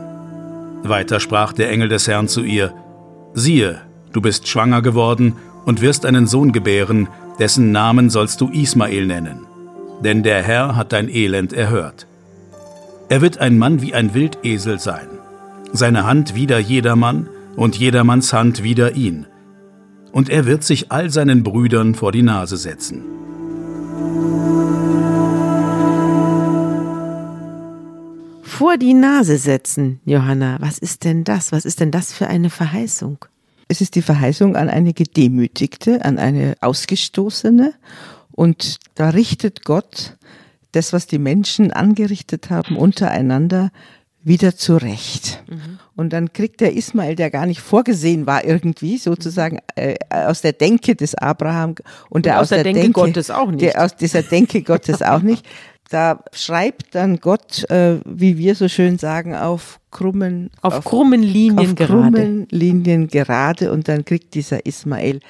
[0.82, 2.74] Weiter sprach der Engel des Herrn zu ihr,
[3.32, 3.80] Siehe,
[4.12, 7.06] du bist schwanger geworden und wirst einen Sohn gebären,
[7.38, 9.46] dessen Namen sollst du Ismael nennen,
[10.02, 12.06] denn der Herr hat dein Elend erhört.
[13.08, 15.08] Er wird ein Mann wie ein Wildesel sein,
[15.72, 19.26] seine Hand wider jedermann und jedermanns Hand wider ihn,
[20.12, 23.04] und er wird sich all seinen Brüdern vor die Nase setzen.
[28.42, 31.50] Vor die Nase setzen, Johanna, was ist denn das?
[31.50, 33.24] Was ist denn das für eine Verheißung?
[33.70, 37.72] Es ist die Verheißung an eine Gedemütigte, an eine Ausgestoßene.
[38.32, 40.16] Und da richtet Gott
[40.72, 43.70] das, was die Menschen angerichtet haben, untereinander
[44.24, 45.44] wieder zurecht.
[45.48, 45.78] Mhm.
[45.94, 50.52] Und dann kriegt der Ismael, der gar nicht vorgesehen war irgendwie, sozusagen äh, aus der
[50.52, 51.76] Denke des Abraham
[52.08, 53.62] und der und aus, aus, der, der Denke, Denke, Gottes auch nicht.
[53.62, 55.46] Der aus dieser Denke Gottes auch nicht,
[55.90, 61.22] da schreibt dann Gott, äh, wie wir so schön sagen, auf krummen, auf, auf krummen
[61.22, 62.12] Linien auf gerade.
[62.12, 65.20] krummen Linien gerade und dann kriegt dieser Ismael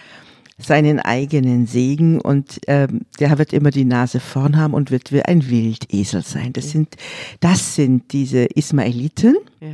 [0.58, 5.22] seinen eigenen Segen und ähm, der wird immer die Nase vorn haben und wird wie
[5.22, 6.52] ein Wildesel sein.
[6.52, 6.96] Das sind,
[7.40, 9.36] das sind diese Ismaeliten.
[9.60, 9.68] Ja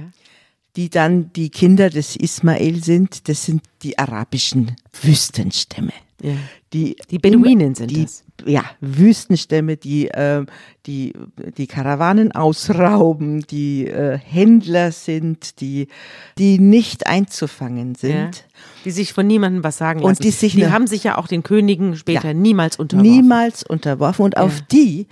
[0.76, 5.92] die dann die Kinder des Ismael sind, das sind die arabischen Wüstenstämme.
[6.22, 6.34] Ja.
[6.72, 8.24] Die, die Beduinen sind die, das.
[8.44, 10.44] Ja, Wüstenstämme, die, äh,
[10.86, 11.14] die
[11.56, 15.88] die Karawanen ausrauben, die äh, Händler sind, die,
[16.38, 18.12] die nicht einzufangen sind.
[18.12, 18.30] Ja.
[18.84, 20.08] Die sich von niemandem was sagen lassen.
[20.08, 23.10] Und die, sich die haben sich ja auch den Königen später ja, niemals unterworfen.
[23.10, 24.24] Niemals unterworfen.
[24.24, 25.06] Und auf die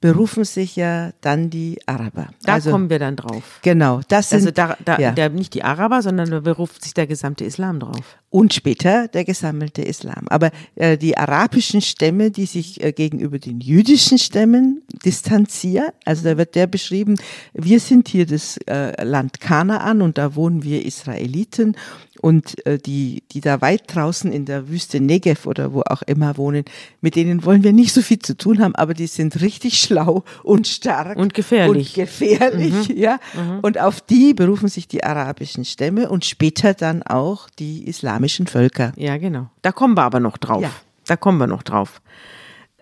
[0.00, 2.28] berufen sich ja dann die Araber.
[2.44, 3.58] Da also, kommen wir dann drauf.
[3.62, 5.12] Genau, das also sind also da, da, ja.
[5.12, 8.18] der, nicht die Araber, sondern da beruft sich der gesamte Islam drauf.
[8.30, 10.26] Und später der gesammelte Islam.
[10.28, 16.36] Aber äh, die arabischen Stämme, die sich äh, gegenüber den jüdischen Stämmen distanzieren, also da
[16.36, 17.16] wird der beschrieben,
[17.54, 21.74] wir sind hier das äh, Land Kanaan und da wohnen wir Israeliten
[22.20, 26.36] und äh, die, die da weit draußen in der Wüste Negev oder wo auch immer
[26.36, 26.64] wohnen,
[27.00, 30.24] mit denen wollen wir nicht so viel zu tun haben, aber die sind richtig schlau
[30.42, 31.16] und stark.
[31.16, 31.88] Und gefährlich.
[31.88, 32.96] Und gefährlich, mhm.
[32.96, 33.20] ja.
[33.34, 33.60] Mhm.
[33.62, 37.86] Und auf die berufen sich die arabischen Stämme und später dann auch die
[38.18, 38.92] islamischen Völker.
[38.96, 39.48] Ja, genau.
[39.62, 40.62] Da kommen wir aber noch drauf.
[40.62, 40.70] Ja.
[41.06, 42.00] Da kommen wir noch drauf.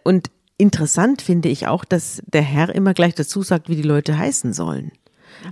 [0.02, 4.18] Und interessant finde ich auch, dass der Herr immer gleich dazu sagt, wie die Leute
[4.18, 4.92] heißen sollen.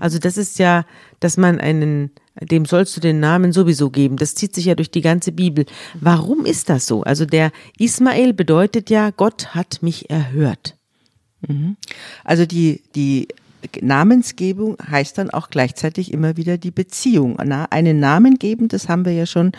[0.00, 0.84] Also das ist ja,
[1.20, 4.16] dass man einen, dem sollst du den Namen sowieso geben.
[4.16, 5.66] Das zieht sich ja durch die ganze Bibel.
[6.00, 7.02] Warum ist das so?
[7.02, 10.76] Also der Ismael bedeutet ja, Gott hat mich erhört.
[11.46, 11.76] Mhm.
[12.24, 13.28] Also die, die
[13.80, 17.38] Namensgebung heißt dann auch gleichzeitig immer wieder die Beziehung.
[17.38, 19.52] einen Namen geben, das haben wir ja schon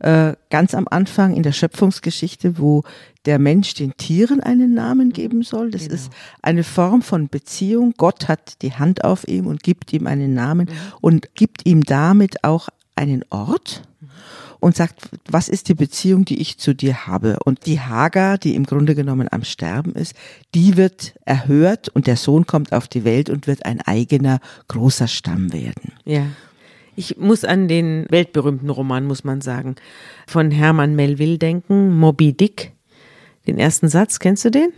[0.00, 2.82] äh, ganz am Anfang in der Schöpfungsgeschichte, wo
[3.24, 5.70] der Mensch den Tieren einen Namen geben soll.
[5.70, 5.94] Das genau.
[5.94, 6.10] ist
[6.42, 7.94] eine Form von Beziehung.
[7.96, 10.76] Gott hat die Hand auf ihm und gibt ihm einen Namen mhm.
[11.00, 13.82] und gibt ihm damit auch einen Ort
[14.62, 17.38] und sagt, was ist die Beziehung, die ich zu dir habe?
[17.44, 20.14] Und die Hagar, die im Grunde genommen am Sterben ist,
[20.54, 25.08] die wird erhört und der Sohn kommt auf die Welt und wird ein eigener großer
[25.08, 25.92] Stamm werden.
[26.04, 26.26] Ja.
[26.94, 29.74] Ich muss an den weltberühmten Roman, muss man sagen,
[30.28, 32.70] von Hermann Melville denken, Moby Dick.
[33.48, 34.70] Den ersten Satz, kennst du den?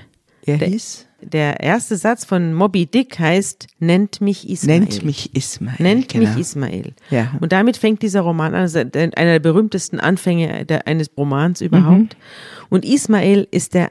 [0.46, 1.06] Er hieß?
[1.24, 4.80] der erste Satz von Moby Dick heißt, nennt mich Ismael.
[4.80, 5.76] Nennt mich Ismael.
[5.78, 6.28] Nennt genau.
[6.28, 6.92] mich Ismael.
[7.10, 7.32] Ja.
[7.40, 12.14] Und damit fängt dieser Roman an, also einer der berühmtesten Anfänge der, eines Romans überhaupt.
[12.14, 12.66] Mhm.
[12.70, 13.88] Und Ismael ist der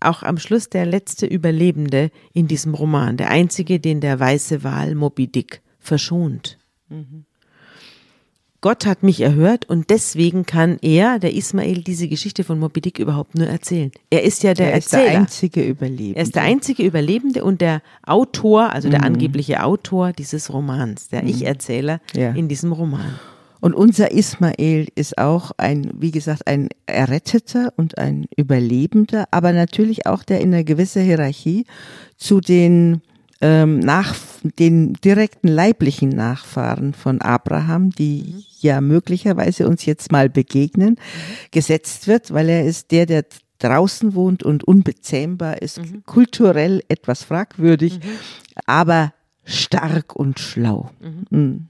[0.00, 4.94] auch am Schluss der letzte Überlebende in diesem Roman, der einzige, den der weiße Wal
[4.94, 6.58] Moby Dick verschont.
[6.88, 7.24] Mhm.
[8.62, 12.98] Gott hat mich erhört und deswegen kann er, der Ismael, diese Geschichte von Moby Dick
[12.98, 13.90] überhaupt nur erzählen.
[14.10, 15.10] Er ist ja der er ist Erzähler.
[15.12, 16.16] der einzige Überlebende.
[16.18, 19.06] Er ist der einzige Überlebende und der Autor, also der mhm.
[19.06, 21.28] angebliche Autor dieses Romans, der mhm.
[21.28, 22.32] Ich-Erzähler ja.
[22.32, 23.18] in diesem Roman.
[23.60, 30.06] Und unser Ismael ist auch ein, wie gesagt, ein Erretteter und ein Überlebender, aber natürlich
[30.06, 31.66] auch der in einer gewissen Hierarchie
[32.16, 33.02] zu den
[33.40, 38.44] ähm, nach den direkten leiblichen Nachfahren von Abraham, die mhm.
[38.60, 40.96] ja möglicherweise uns jetzt mal begegnen, mhm.
[41.50, 43.24] gesetzt wird, weil er ist der, der
[43.58, 46.02] draußen wohnt und unbezähmbar ist, mhm.
[46.04, 48.08] kulturell etwas fragwürdig, mhm.
[48.66, 49.12] aber
[49.44, 50.90] stark und schlau.
[51.00, 51.26] Mhm.
[51.30, 51.68] Mhm.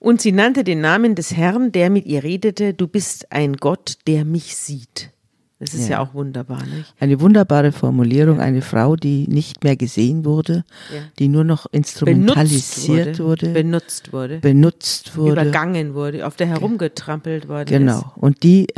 [0.00, 3.98] Und sie nannte den Namen des Herrn, der mit ihr redete, du bist ein Gott,
[4.06, 5.10] der mich sieht.
[5.60, 6.94] Das ist ja, ja auch wunderbar, nicht?
[6.98, 8.44] Eine wunderbare Formulierung, ja.
[8.44, 11.02] eine Frau, die nicht mehr gesehen wurde, ja.
[11.18, 16.46] die nur noch instrumentalisiert benutzt wurde, wurde, benutzt wurde, benutzt wurde, übergangen wurde, auf der
[16.46, 17.98] herumgetrampelt worden genau.
[17.98, 18.02] ist.
[18.02, 18.14] Genau.
[18.16, 18.68] Und die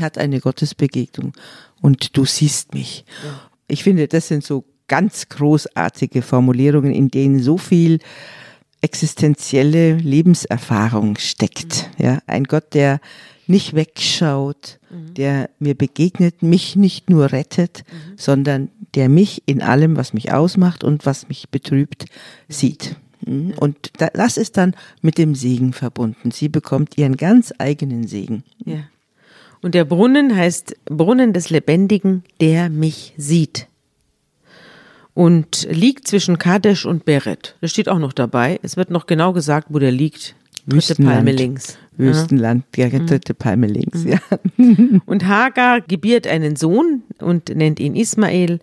[0.00, 1.32] hat eine Gottesbegegnung
[1.80, 3.04] und du siehst mich.
[3.68, 8.00] Ich finde, das sind so ganz großartige Formulierungen, in denen so viel
[8.80, 11.88] existenzielle Lebenserfahrung steckt.
[11.98, 12.04] Mhm.
[12.04, 12.98] Ja, ein Gott, der
[13.46, 15.14] nicht wegschaut, mhm.
[15.14, 18.12] der mir begegnet, mich nicht nur rettet, mhm.
[18.16, 22.06] sondern der mich in allem, was mich ausmacht und was mich betrübt,
[22.48, 22.96] sieht.
[23.26, 23.54] Mhm.
[23.58, 26.30] Und das ist dann mit dem Segen verbunden.
[26.30, 28.44] Sie bekommt ihren ganz eigenen Segen.
[28.64, 28.84] Ja.
[29.62, 33.68] Und der Brunnen heißt Brunnen des Lebendigen, der mich sieht.
[35.14, 37.56] Und liegt zwischen Kadesh und Beret.
[37.60, 38.58] Das steht auch noch dabei.
[38.62, 40.34] Es wird noch genau gesagt, wo der liegt.
[40.66, 41.78] Dritte Palme links.
[41.96, 43.06] Wüstenland, ja, mhm.
[43.06, 44.12] dritte Palme links, mhm.
[44.12, 45.00] ja.
[45.06, 48.60] Und Hagar gebiert einen Sohn und nennt ihn Ismael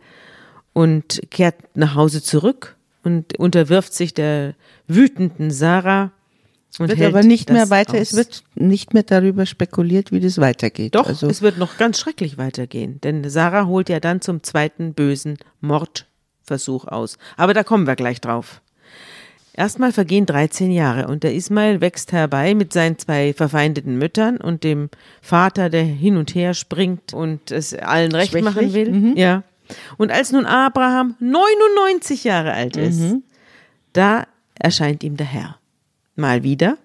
[0.73, 4.55] und kehrt nach Hause zurück und unterwirft sich der
[4.87, 6.11] wütenden Sarah.
[6.77, 8.11] Und wird aber nicht mehr weiter, aus.
[8.11, 10.95] es wird nicht mehr darüber spekuliert, wie das weitergeht.
[10.95, 14.93] Doch, also es wird noch ganz schrecklich weitergehen, denn Sarah holt ja dann zum zweiten
[14.93, 17.17] bösen Mordversuch aus.
[17.37, 18.61] Aber da kommen wir gleich drauf.
[19.59, 24.63] Erstmal vergehen 13 Jahre und der Ismail wächst herbei mit seinen zwei verfeindeten Müttern und
[24.63, 24.89] dem
[25.21, 28.55] Vater, der hin und her springt und es allen recht Schwächlich.
[28.55, 28.89] machen will.
[28.89, 29.17] Mhm.
[29.17, 29.43] Ja.
[29.97, 33.23] Und als nun Abraham 99 Jahre alt ist, mhm.
[33.91, 35.59] da erscheint ihm der Herr.
[36.15, 36.77] mal wieder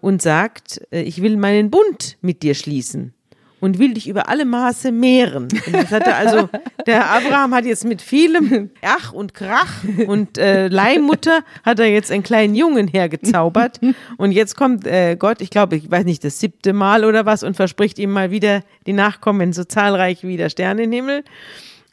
[0.00, 3.14] und sagt, äh, ich will meinen Bund mit dir schließen
[3.60, 5.48] und will dich über alle Maße mehren.
[5.66, 6.48] Und das hat er also,
[6.86, 12.10] der Abraham hat jetzt mit vielem Ach und Krach und äh, Leihmutter hat er jetzt
[12.10, 13.80] einen kleinen Jungen hergezaubert.
[14.16, 17.42] Und jetzt kommt äh, Gott, ich glaube, ich weiß nicht, das siebte Mal oder was
[17.42, 21.24] und verspricht ihm mal wieder die Nachkommen so zahlreich wie der Sterne im Himmel.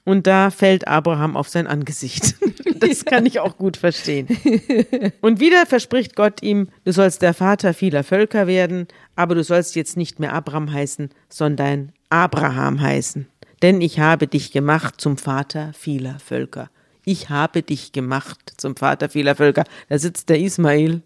[0.07, 2.35] Und da fällt Abraham auf sein Angesicht.
[2.79, 4.27] Das kann ich auch gut verstehen.
[5.21, 9.75] Und wieder verspricht Gott ihm, du sollst der Vater vieler Völker werden, aber du sollst
[9.75, 13.27] jetzt nicht mehr Abraham heißen, sondern Abraham heißen.
[13.63, 16.69] Denn ich habe dich gemacht zum Vater vieler Völker.
[17.03, 19.63] Ich habe dich gemacht zum Vater vieler Völker.
[19.89, 21.01] Da sitzt der Ismail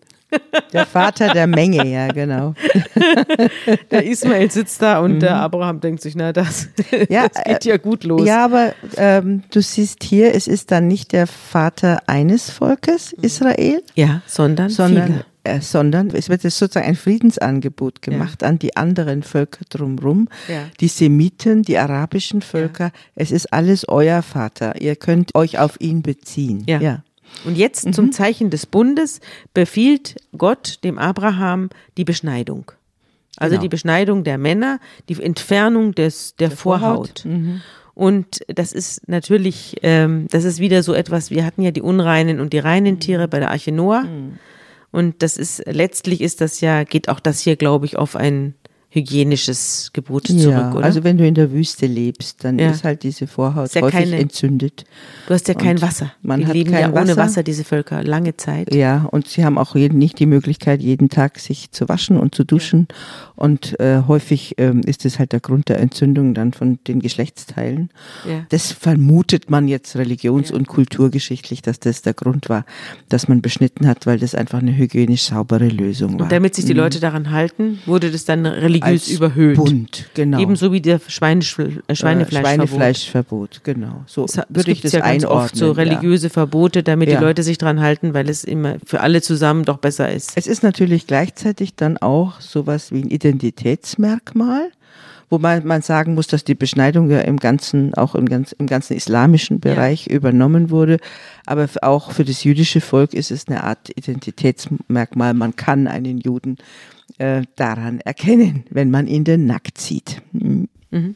[0.73, 2.53] der Vater der Menge, ja, genau.
[3.91, 5.19] Der Ismael sitzt da und mhm.
[5.19, 6.69] der Abraham denkt sich, na, das,
[7.09, 8.25] ja, das geht ja gut los.
[8.25, 13.81] Ja, aber ähm, du siehst hier, es ist dann nicht der Vater eines Volkes, Israel.
[13.95, 18.47] Ja, sondern, sondern äh, sondern es wird jetzt sozusagen ein Friedensangebot gemacht ja.
[18.47, 20.65] an die anderen Völker drumherum, ja.
[20.79, 22.85] die Semiten, die arabischen Völker.
[22.85, 22.91] Ja.
[23.15, 24.79] Es ist alles euer Vater.
[24.79, 26.63] Ihr könnt euch auf ihn beziehen.
[26.67, 27.03] ja.
[27.43, 27.93] Und jetzt mhm.
[27.93, 29.19] zum Zeichen des Bundes
[29.53, 32.71] befiehlt Gott dem Abraham die Beschneidung.
[33.37, 33.61] Also genau.
[33.63, 37.21] die Beschneidung der Männer, die Entfernung des, der, der Vorhaut.
[37.21, 37.25] Vorhaut.
[37.25, 37.61] Mhm.
[37.93, 42.39] Und das ist natürlich, ähm, das ist wieder so etwas, wir hatten ja die unreinen
[42.39, 44.03] und die reinen Tiere bei der Arche Noah.
[44.03, 44.39] Mhm.
[44.91, 48.55] Und das ist, letztlich ist das ja, geht auch das hier, glaube ich, auf ein
[48.93, 50.83] hygienisches Gebot ja, zurück, oder?
[50.83, 52.71] Also wenn du in der Wüste lebst, dann ja.
[52.71, 54.83] ist halt diese Vorhaut ja häufig keine, entzündet.
[55.27, 56.11] Du hast ja kein und Wasser.
[56.21, 57.17] Man die leben ja ohne Wasser.
[57.17, 58.75] Wasser, diese Völker, lange Zeit.
[58.75, 62.35] Ja, und sie haben auch jeden, nicht die Möglichkeit, jeden Tag sich zu waschen und
[62.35, 62.87] zu duschen.
[62.89, 62.95] Ja.
[63.37, 67.91] Und äh, häufig ähm, ist es halt der Grund der Entzündung dann von den Geschlechtsteilen.
[68.27, 68.45] Ja.
[68.49, 72.65] Das vermutet man jetzt religions- und kulturgeschichtlich, dass das der Grund war,
[73.07, 76.23] dass man beschnitten hat, weil das einfach eine hygienisch saubere Lösung war.
[76.23, 76.79] Und damit sich die mhm.
[76.79, 79.55] Leute daran halten, wurde das dann religiös religiös überhöht.
[79.55, 80.39] Bunt, genau.
[80.39, 82.69] Ebenso wie der Schweinesch äh, Schweinefleischverbot.
[82.69, 84.03] Schweinefleischverbot, genau.
[84.07, 85.43] So es, würde ich das ja einordnen.
[85.43, 86.33] Oft so religiöse ja.
[86.33, 87.17] Verbote, damit ja.
[87.17, 90.31] die Leute sich dran halten, weil es immer für alle zusammen doch besser ist.
[90.35, 94.71] Es ist natürlich gleichzeitig dann auch sowas wie ein Identitätsmerkmal
[95.31, 98.95] wobei man sagen muss, dass die Beschneidung ja im ganzen, auch im, ganz, im ganzen
[98.95, 100.13] islamischen Bereich ja.
[100.13, 100.99] übernommen wurde.
[101.47, 105.33] Aber auch für das jüdische Volk ist es eine Art Identitätsmerkmal.
[105.33, 106.57] Man kann einen Juden
[107.21, 110.21] äh, daran erkennen, wenn man ihn denn nackt sieht.
[110.33, 110.67] Mhm.
[110.89, 111.15] mhm.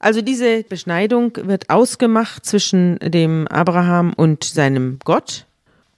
[0.00, 5.46] Also diese Beschneidung wird ausgemacht zwischen dem Abraham und seinem Gott.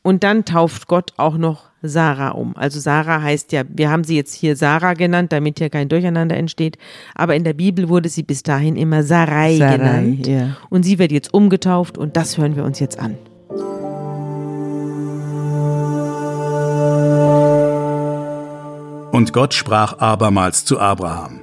[0.02, 2.54] Und dann tauft Gott auch noch Sarah um.
[2.54, 6.36] Also Sarah heißt ja, wir haben sie jetzt hier Sarah genannt, damit hier kein Durcheinander
[6.36, 6.76] entsteht.
[7.14, 10.26] Aber in der Bibel wurde sie bis dahin immer Sarai, Sarai genannt.
[10.26, 10.58] Ja.
[10.68, 13.16] Und sie wird jetzt umgetauft und das hören wir uns jetzt an.
[19.14, 21.38] Und Gott sprach abermals zu Abraham,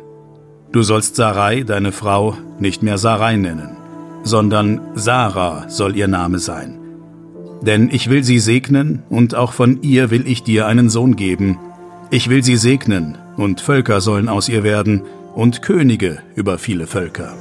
[0.73, 3.77] Du sollst Sarai, deine Frau, nicht mehr Sarai nennen,
[4.23, 6.77] sondern Sarah soll ihr Name sein.
[7.61, 11.59] Denn ich will sie segnen, und auch von ihr will ich dir einen Sohn geben.
[12.09, 15.03] Ich will sie segnen, und Völker sollen aus ihr werden,
[15.33, 17.37] und Könige über viele Völker.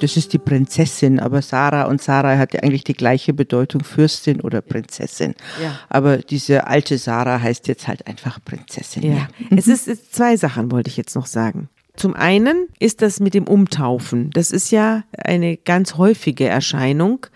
[0.00, 4.40] Das ist die Prinzessin, aber Sarah und Sarah hat ja eigentlich die gleiche Bedeutung, Fürstin
[4.40, 5.34] oder Prinzessin.
[5.62, 5.78] Ja.
[5.88, 9.02] Aber diese alte Sarah heißt jetzt halt einfach Prinzessin.
[9.02, 9.12] Ja.
[9.12, 9.28] ja.
[9.56, 11.68] Es ist zwei Sachen, wollte ich jetzt noch sagen.
[11.96, 14.30] Zum einen ist das mit dem Umtaufen.
[14.30, 17.26] Das ist ja eine ganz häufige Erscheinung,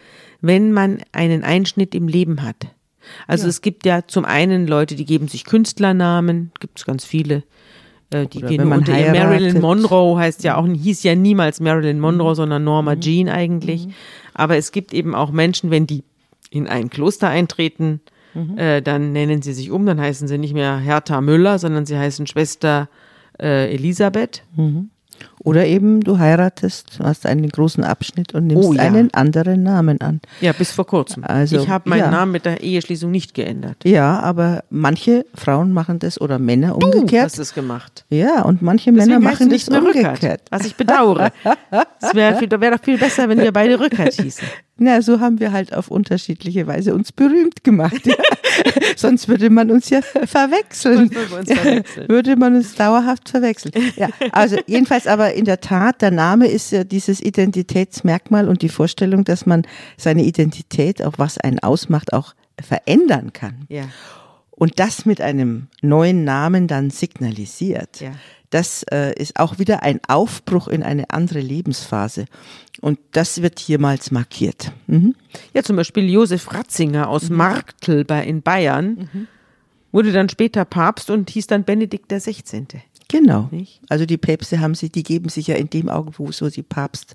[0.41, 2.69] wenn man einen Einschnitt im Leben hat.
[3.27, 3.51] Also ja.
[3.51, 7.43] es gibt ja zum einen Leute, die geben sich Künstlernamen, gibt es ganz viele.
[8.15, 8.93] Äh, die Oder gehen unter.
[8.93, 12.35] Marilyn Monroe heißt ja auch, hieß ja niemals Marilyn Monroe, mhm.
[12.35, 13.01] sondern Norma mhm.
[13.01, 13.89] Jean eigentlich.
[13.89, 13.95] Mhm.
[14.35, 16.05] Aber es gibt eben auch Menschen, wenn die
[16.51, 18.01] in ein Kloster eintreten,
[18.35, 18.57] mhm.
[18.57, 21.99] äh, dann nennen sie sich um, dann heißen sie nicht mehr Hertha Müller, sondern sie
[21.99, 22.89] heißen Schwester
[23.41, 24.45] äh, Elisabeth.
[24.55, 24.91] Mhm.
[25.41, 28.83] Oder eben du heiratest, hast einen großen Abschnitt und nimmst oh, ja.
[28.83, 30.21] einen anderen Namen an.
[30.41, 31.23] Ja, bis vor kurzem.
[31.23, 32.11] Also, ich habe meinen ja.
[32.11, 33.77] Namen mit der Eheschließung nicht geändert.
[33.85, 37.11] Ja, aber manche Frauen machen das oder Männer umgekehrt.
[37.11, 38.07] Du hast es gemacht.
[38.09, 40.23] Ja, und manche Deswegen Männer machen das umgekehrt.
[40.23, 41.31] Rückert, was ich bedauere.
[42.01, 44.47] Es wäre wär doch viel besser, wenn wir beide Rückert hießen.
[44.77, 48.03] Na, so haben wir halt auf unterschiedliche Weise uns berühmt gemacht.
[48.97, 51.11] Sonst würde man uns ja verwechseln.
[51.11, 52.09] Uns verwechseln.
[52.09, 53.73] würde man uns dauerhaft verwechseln.
[53.97, 58.69] Ja, also jedenfalls aber in der Tat, der Name ist ja dieses Identitätsmerkmal und die
[58.69, 63.65] Vorstellung, dass man seine Identität, auch was einen ausmacht, auch verändern kann.
[63.69, 63.85] Ja.
[64.51, 68.01] Und das mit einem neuen Namen dann signalisiert.
[68.01, 68.13] Ja
[68.55, 72.27] das äh, ist auch wieder ein Aufbruch in eine andere Lebensphase.
[72.81, 74.71] Und das wird hiermals markiert.
[74.87, 75.17] Mhm.
[75.55, 77.37] Ja, zum Beispiel Josef Ratzinger aus mhm.
[77.37, 79.27] Marktl bei, in Bayern mhm.
[79.91, 82.69] wurde dann später Papst und hieß dann Benedikt der 16.
[83.15, 83.49] Genau.
[83.53, 83.81] Nicht?
[83.89, 86.65] Also die Päpste haben sie, die geben sich ja in dem Augenblick, wo so sie
[86.65, 87.15] Papst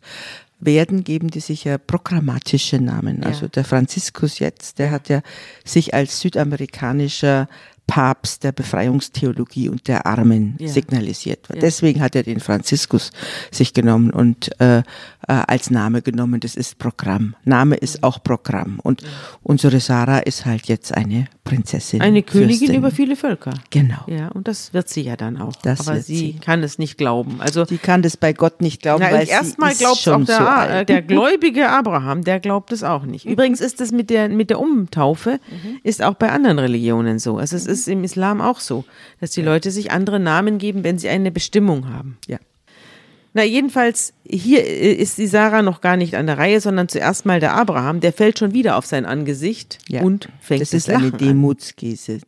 [0.62, 3.22] werden, geben die sich ja programmatische Namen.
[3.22, 3.28] Ja.
[3.28, 5.22] Also der Franziskus jetzt, der hat ja
[5.66, 7.50] sich als südamerikanischer
[7.90, 10.68] Papst der Befreiungstheologie und der Armen ja.
[10.68, 11.48] signalisiert.
[11.50, 11.60] Ja.
[11.60, 13.12] Deswegen hat er den Franziskus
[13.52, 14.84] sich genommen und äh,
[15.30, 16.40] äh, als Name genommen.
[16.40, 17.36] Das ist Programm.
[17.46, 18.80] Name ist auch Programm.
[18.84, 19.02] Und
[19.44, 22.02] unsere Sarah ist halt jetzt eine Prinzessin.
[22.02, 22.76] Eine Königin Fürstin.
[22.76, 23.54] über viele Völker.
[23.70, 24.04] Genau.
[24.08, 25.56] Ja, und das wird sie ja dann auch.
[25.64, 27.38] Das Aber sie, sie, kann es nicht glauben.
[27.40, 30.86] Also sie kann das bei Gott nicht glauben, na, weil erstmal glaubt auch der, so
[30.86, 33.26] der gläubige Abraham, der glaubt es auch nicht.
[33.30, 35.80] Übrigens ist es mit der mit der Umtaufe mhm.
[35.84, 37.38] ist auch bei anderen Religionen so.
[37.38, 38.86] Also es ist im Islam auch so,
[39.20, 42.18] dass die Leute sich andere Namen geben, wenn sie eine Bestimmung haben.
[42.28, 42.38] Ja.
[43.34, 47.40] Na, jedenfalls, hier ist die Sarah noch gar nicht an der Reihe, sondern zuerst mal
[47.40, 50.02] der Abraham, der fällt schon wieder auf sein Angesicht ja.
[50.02, 52.22] und fängt das, das ist eine Demutsgeste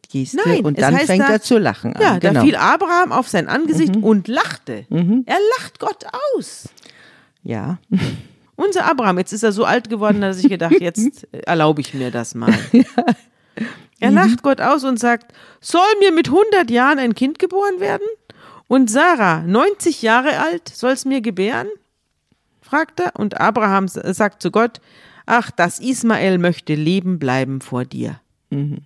[0.45, 2.01] Nein, und dann fängt da, er zu lachen an.
[2.01, 2.33] Ja, genau.
[2.35, 4.03] da fiel Abraham auf sein Angesicht mhm.
[4.03, 4.85] und lachte.
[4.89, 5.23] Mhm.
[5.25, 6.69] Er lacht Gott aus.
[7.43, 7.79] Ja.
[8.55, 12.11] Unser Abraham, jetzt ist er so alt geworden, dass ich gedacht, jetzt erlaube ich mir
[12.11, 12.53] das mal.
[12.71, 12.83] ja.
[13.99, 14.17] Er mhm.
[14.17, 18.07] lacht Gott aus und sagt, soll mir mit 100 Jahren ein Kind geboren werden?
[18.67, 21.67] Und Sarah, 90 Jahre alt, soll es mir gebären?
[22.61, 23.15] fragt er.
[23.17, 24.79] Und Abraham sagt zu Gott,
[25.25, 28.21] ach, das Ismael möchte leben bleiben vor dir.
[28.49, 28.79] Mhm.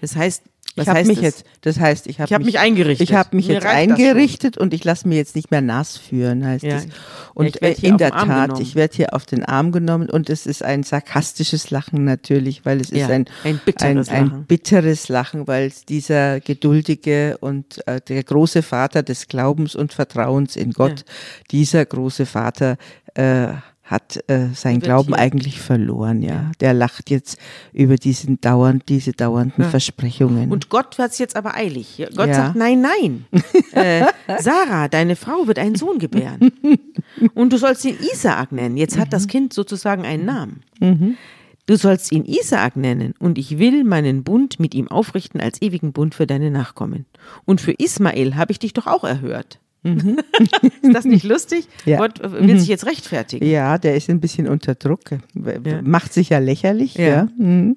[0.00, 0.42] Das heißt,
[0.78, 1.24] was ich heißt mich das?
[1.24, 3.08] jetzt, das heißt, ich habe hab mich, mich, eingerichtet.
[3.08, 6.46] Ich habe mich mir jetzt eingerichtet und ich lasse mir jetzt nicht mehr nass führen,
[6.46, 6.76] heißt ja.
[6.76, 6.86] es.
[7.34, 10.62] Und ja, in der Tat, ich werde hier auf den Arm genommen und es ist
[10.62, 15.46] ein sarkastisches Lachen natürlich, weil es ja, ist ein, ein, bitteres, ein, ein bitteres Lachen,
[15.46, 21.04] weil dieser geduldige und äh, der große Vater des Glaubens und Vertrauens in Gott,
[21.50, 22.76] dieser große Vater
[23.14, 23.48] äh,
[23.88, 25.18] hat äh, sein Glauben hier.
[25.18, 26.52] eigentlich verloren, ja.
[26.60, 27.38] Der lacht jetzt
[27.72, 29.70] über diesen dauernd, diese dauernden ja.
[29.70, 30.52] Versprechungen.
[30.52, 32.04] Und Gott wird es jetzt aber eilig.
[32.14, 32.34] Gott ja.
[32.34, 33.24] sagt, nein, nein.
[33.72, 34.04] äh,
[34.38, 36.52] Sarah, deine Frau wird einen Sohn gebären.
[37.34, 38.76] Und du sollst ihn Isaak nennen.
[38.76, 39.00] Jetzt mhm.
[39.00, 39.30] hat das mhm.
[39.30, 40.62] Kind sozusagen einen Namen.
[40.80, 41.16] Mhm.
[41.64, 45.92] Du sollst ihn Isaak nennen, und ich will meinen Bund mit ihm aufrichten als ewigen
[45.92, 47.04] Bund für deine Nachkommen.
[47.44, 49.60] Und für Ismael habe ich dich doch auch erhört.
[49.82, 50.18] Mhm.
[50.82, 51.68] ist das nicht lustig?
[51.84, 51.98] Ja.
[51.98, 52.58] Gott will mhm.
[52.58, 53.46] sich jetzt rechtfertigen.
[53.46, 55.10] Ja, der ist ein bisschen unter Druck.
[55.12, 55.82] Ja.
[55.82, 56.94] Macht sich ja lächerlich.
[56.94, 57.28] Ja, ja.
[57.36, 57.76] Mhm.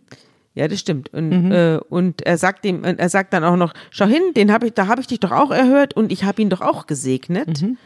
[0.55, 1.13] das stimmt.
[1.13, 1.51] Und, mhm.
[1.51, 4.73] äh, und er sagt ihm, er sagt dann auch noch: Schau hin, den hab ich,
[4.73, 7.61] da habe ich dich doch auch erhört und ich habe ihn doch auch gesegnet.
[7.61, 7.77] Mhm.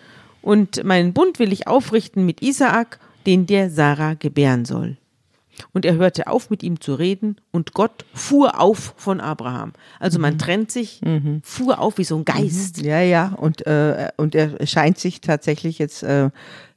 [0.41, 4.97] Und meinen Bund will ich aufrichten mit Isaak, den der Sarah gebären soll.
[5.73, 9.73] Und er hörte auf, mit ihm zu reden, und Gott fuhr auf von Abraham.
[9.99, 10.39] Also man mhm.
[10.39, 11.41] trennt sich, mhm.
[11.43, 12.81] fuhr auf wie so ein Geist.
[12.81, 12.87] Mhm.
[12.87, 16.29] Ja, ja, und, äh, und er scheint sich tatsächlich jetzt äh,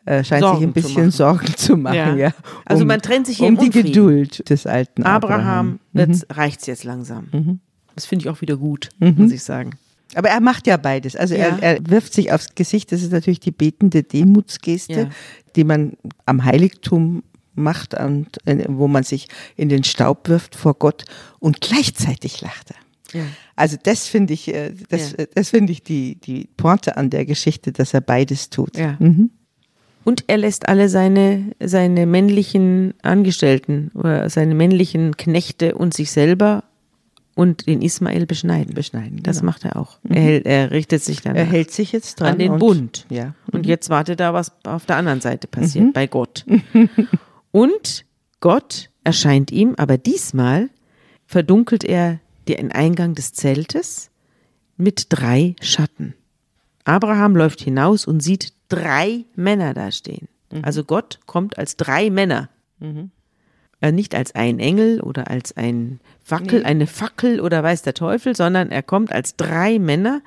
[0.05, 1.97] äh scheint Sorgen sich ein bisschen zu Sorgen zu machen.
[1.97, 2.15] Ja.
[2.15, 5.79] ja also um, also man trennt sich hier um die Geduld des alten Abraham.
[5.93, 6.23] Abraham mhm.
[6.31, 7.29] reicht es jetzt langsam.
[7.33, 7.61] Mhm.
[7.95, 9.15] Das finde ich auch wieder gut, mhm.
[9.17, 9.73] muss ich sagen.
[10.15, 11.17] Aber er macht ja beides.
[11.17, 11.59] Also ja.
[11.61, 12.93] Er, er, wirft sich aufs Gesicht.
[12.93, 15.09] Das ist natürlich die betende Demutsgeste, ja.
[15.55, 17.23] die man am Heiligtum
[17.59, 21.05] macht und äh, wo man sich in den Staub wirft vor Gott
[21.39, 23.21] und gleichzeitig lacht er.
[23.21, 23.27] Ja.
[23.57, 25.25] Also das finde ich, äh, das, ja.
[25.35, 28.77] das finde ich die, die Pointe an der Geschichte, dass er beides tut.
[28.77, 28.97] Ja.
[28.99, 29.31] Mhm.
[30.05, 36.65] Und er lässt alle seine, seine männlichen Angestellten oder seine männlichen Knechte und sich selber
[37.35, 38.75] und den Ismael beschneiden.
[38.75, 39.23] Beschneiden.
[39.23, 39.53] Das genau.
[39.53, 39.99] macht er auch.
[40.03, 40.15] Mhm.
[40.15, 41.37] Er, er, richtet sich dann.
[41.37, 42.33] Er hält sich jetzt dran.
[42.33, 43.07] An den und, Bund.
[43.11, 43.35] Ja.
[43.53, 43.69] Und mhm.
[43.69, 45.93] jetzt wartet da, was auf der anderen Seite passiert, mhm.
[45.93, 46.45] bei Gott.
[47.51, 48.05] Und
[48.41, 50.71] Gott erscheint ihm, aber diesmal
[51.27, 54.11] verdunkelt er den Eingang des Zeltes
[54.77, 56.15] mit drei Schatten.
[56.85, 60.29] Abraham läuft hinaus und sieht drei Männer da stehen.
[60.51, 60.65] Mhm.
[60.65, 62.49] Also Gott kommt als drei Männer.
[62.79, 63.11] Mhm.
[63.81, 66.65] Äh, nicht als ein Engel oder als ein Fackel, nee.
[66.65, 70.23] eine Fackel oder weiß der Teufel, sondern er kommt als drei Männer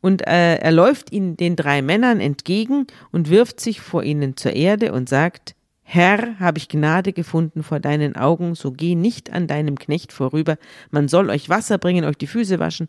[0.00, 4.52] und äh, er läuft ihnen den drei Männern entgegen und wirft sich vor ihnen zur
[4.52, 9.46] Erde und sagt, Herr, habe ich Gnade gefunden vor deinen Augen, so geh nicht an
[9.46, 10.56] deinem Knecht vorüber,
[10.90, 12.88] man soll euch Wasser bringen, euch die Füße waschen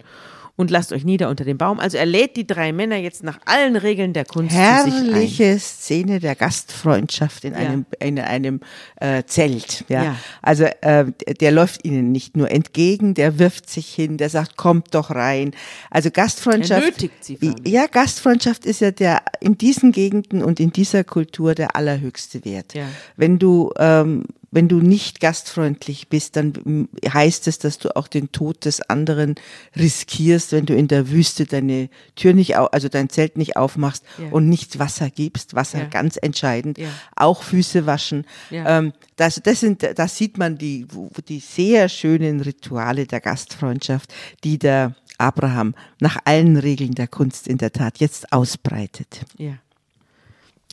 [0.55, 1.79] und lasst euch nieder unter dem Baum.
[1.79, 6.35] Also er lädt die drei Männer jetzt nach allen Regeln der Kunst Herrliche Szene der
[6.35, 7.59] Gastfreundschaft in ja.
[7.59, 8.59] einem, in einem
[8.97, 9.83] äh, Zelt.
[9.89, 10.03] Ja.
[10.03, 10.15] ja.
[10.41, 11.05] Also äh,
[11.39, 15.51] der läuft ihnen nicht nur entgegen, der wirft sich hin, der sagt, kommt doch rein.
[15.89, 16.81] Also Gastfreundschaft.
[16.81, 21.53] Er nötigt sie ja, Gastfreundschaft ist ja der in diesen Gegenden und in dieser Kultur
[21.53, 22.73] der allerhöchste Wert.
[22.73, 22.84] Ja.
[22.85, 22.91] Ja.
[23.17, 24.25] Wenn du ähm,
[24.55, 29.35] wenn du nicht gastfreundlich bist, dann heißt es, dass du auch den Tod des anderen
[29.75, 34.29] riskierst, wenn du in der Wüste deine Tür nicht, also dein Zelt nicht aufmachst ja.
[34.31, 35.55] und nicht Wasser gibst.
[35.55, 35.85] Wasser ja.
[35.85, 36.77] ganz entscheidend.
[36.77, 36.87] Ja.
[37.17, 38.25] Auch Füße waschen.
[38.49, 40.87] Ähm, das, das sind, da sieht man die,
[41.27, 44.13] die sehr schönen Rituale der Gastfreundschaft,
[44.45, 49.25] die der Abraham nach allen Regeln der Kunst in der Tat jetzt ausbreitet.
[49.37, 49.57] Ja.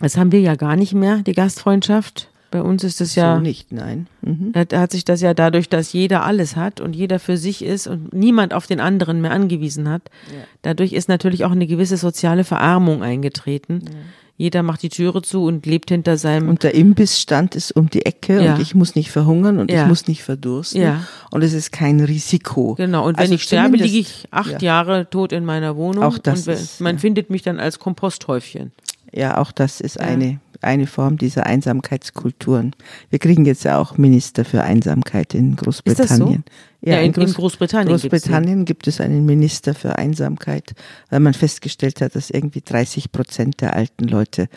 [0.03, 2.29] Das haben wir ja gar nicht mehr, die Gastfreundschaft.
[2.51, 3.37] Bei uns ist es ja.
[3.37, 4.09] So nicht, nein.
[4.21, 4.53] Mhm.
[4.53, 7.87] Da hat sich das ja dadurch, dass jeder alles hat und jeder für sich ist
[7.87, 10.03] und niemand auf den anderen mehr angewiesen hat.
[10.31, 10.45] Ja.
[10.61, 13.81] Dadurch ist natürlich auch eine gewisse soziale Verarmung eingetreten.
[13.87, 13.97] Ja.
[14.37, 16.49] Jeder macht die Türe zu und lebt hinter seinem.
[16.49, 18.55] Und der Imbissstand ist um die Ecke ja.
[18.55, 20.83] und ich muss nicht verhungern und ich muss nicht verdursten.
[20.83, 21.07] Ja.
[21.31, 22.75] Und es ist kein Risiko.
[22.75, 23.07] Genau.
[23.07, 26.03] Und wenn also ich sterbe, liege ich acht Jahre tot in meiner Wohnung.
[26.03, 28.73] Auch das und ist, man findet mich dann als Komposthäufchen.
[29.13, 32.75] Ja, auch das ist eine eine Form dieser Einsamkeitskulturen.
[33.11, 36.45] Wir kriegen jetzt ja auch Minister für Einsamkeit in Großbritannien.
[36.47, 36.89] So?
[36.89, 40.73] Ja, ja, in, in Groß Großbritannien, Großbritannien gibt es einen Minister für Einsamkeit,
[41.11, 44.49] weil man festgestellt hat, dass irgendwie 30 Prozent der alten Leute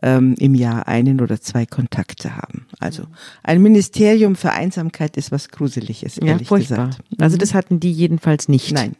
[0.00, 2.66] ähm, im Jahr einen oder zwei Kontakte haben.
[2.78, 3.04] Also
[3.42, 6.98] ein Ministerium für Einsamkeit ist was Gruseliges, ehrlich ja, gesagt.
[7.18, 8.72] Also das hatten die jedenfalls nicht.
[8.72, 8.94] Nein.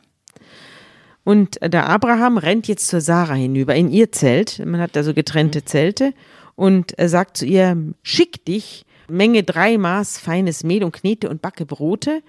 [1.25, 4.61] Und der Abraham rennt jetzt zur Sarah hinüber in ihr Zelt.
[4.65, 5.67] Man hat also getrennte mhm.
[5.67, 6.15] Zelte
[6.57, 11.43] und er sagt zu ihr, schick dich, Menge drei Maß feines Mehl und knete und
[11.43, 12.23] backe Brote.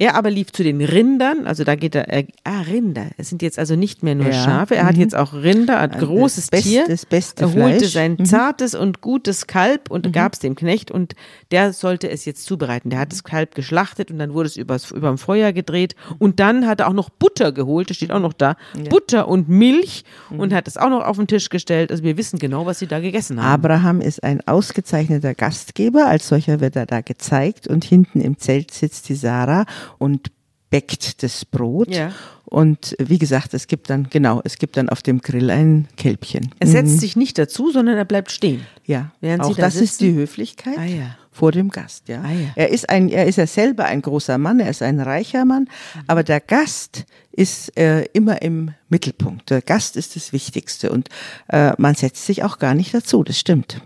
[0.00, 3.42] Er aber lief zu den Rindern, also da geht er, er ah, Rinder, es sind
[3.42, 4.32] jetzt also nicht mehr nur ja.
[4.32, 4.88] Schafe, er mhm.
[4.88, 6.86] hat jetzt auch Rinder, hat ein großes das Tier.
[6.88, 7.92] Das beste er holte Fleisch.
[7.92, 8.24] sein mhm.
[8.24, 10.12] zartes und gutes Kalb und mhm.
[10.12, 11.16] gab es dem Knecht und
[11.50, 12.88] der sollte es jetzt zubereiten.
[12.88, 16.66] Der hat das Kalb geschlachtet und dann wurde es übers, überm Feuer gedreht und dann
[16.66, 18.88] hat er auch noch Butter geholt, das steht auch noch da, ja.
[18.88, 20.40] Butter und Milch mhm.
[20.40, 21.90] und hat es auch noch auf den Tisch gestellt.
[21.90, 23.52] Also wir wissen genau, was sie da gegessen haben.
[23.52, 28.70] Abraham ist ein ausgezeichneter Gastgeber, als solcher wird er da gezeigt und hinten im Zelt
[28.70, 29.66] sitzt die Sarah
[29.98, 30.30] und
[30.70, 31.94] bäckt das Brot.
[31.94, 32.12] Ja.
[32.44, 36.52] Und wie gesagt, es gibt dann, genau, es gibt dann auf dem Grill ein Kälbchen.
[36.58, 36.98] Er setzt mhm.
[36.98, 38.66] sich nicht dazu, sondern er bleibt stehen.
[38.84, 39.84] Ja, während auch das sitzen.
[39.84, 41.16] ist die Höflichkeit ah, ja.
[41.30, 42.08] vor dem Gast.
[42.08, 42.22] Ja.
[42.22, 42.48] Ah, ja.
[42.56, 45.68] Er ist ein, er ist ja selber ein großer Mann, er ist ein reicher Mann,
[45.94, 46.00] mhm.
[46.08, 49.50] aber der Gast ist äh, immer im Mittelpunkt.
[49.50, 51.08] Der Gast ist das Wichtigste und
[51.48, 53.80] äh, man setzt sich auch gar nicht dazu, das stimmt.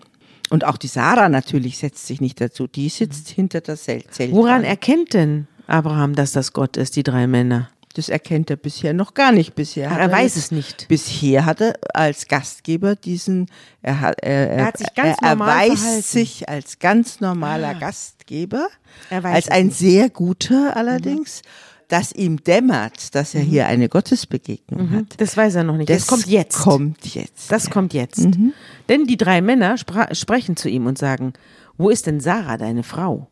[0.48, 3.34] Und auch die Sarah natürlich setzt sich nicht dazu, die sitzt mhm.
[3.34, 4.06] hinter der Zelt.
[4.30, 7.70] Woran erkennt denn Abraham, dass das Gott ist, die drei Männer.
[7.94, 9.54] Das erkennt er bisher noch gar nicht.
[9.54, 10.88] Bisher Ach, er weiß es nicht.
[10.88, 13.46] Bisher hat er als Gastgeber diesen,
[13.82, 16.02] er, hat, er, er, hat sich ganz er erweist verhalten.
[16.02, 17.74] sich als ganz normaler ah.
[17.74, 18.68] Gastgeber,
[19.10, 19.78] als ein nicht.
[19.78, 21.42] sehr guter allerdings.
[21.42, 21.48] Mhm.
[21.88, 23.46] Dass ihm dämmert, dass er mhm.
[23.48, 24.96] hier eine Gottesbegegnung mhm.
[24.96, 25.04] hat.
[25.18, 25.90] Das weiß er noch nicht.
[25.90, 26.56] Das, das kommt jetzt.
[26.56, 27.52] Kommt jetzt.
[27.52, 27.70] Das ja.
[27.70, 28.20] kommt jetzt.
[28.20, 28.54] Mhm.
[28.88, 31.34] Denn die drei Männer sprechen zu ihm und sagen:
[31.76, 33.28] Wo ist denn Sarah, deine Frau?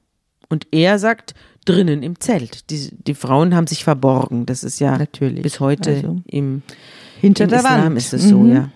[0.52, 1.32] Und er sagt,
[1.64, 2.68] drinnen im Zelt.
[2.68, 4.44] Die, die Frauen haben sich verborgen.
[4.44, 5.42] Das ist ja Natürlich.
[5.42, 6.60] bis heute also, im,
[7.22, 7.96] hinter im der Islam Wand.
[7.96, 8.52] ist es so, mhm.
[8.52, 8.68] ja.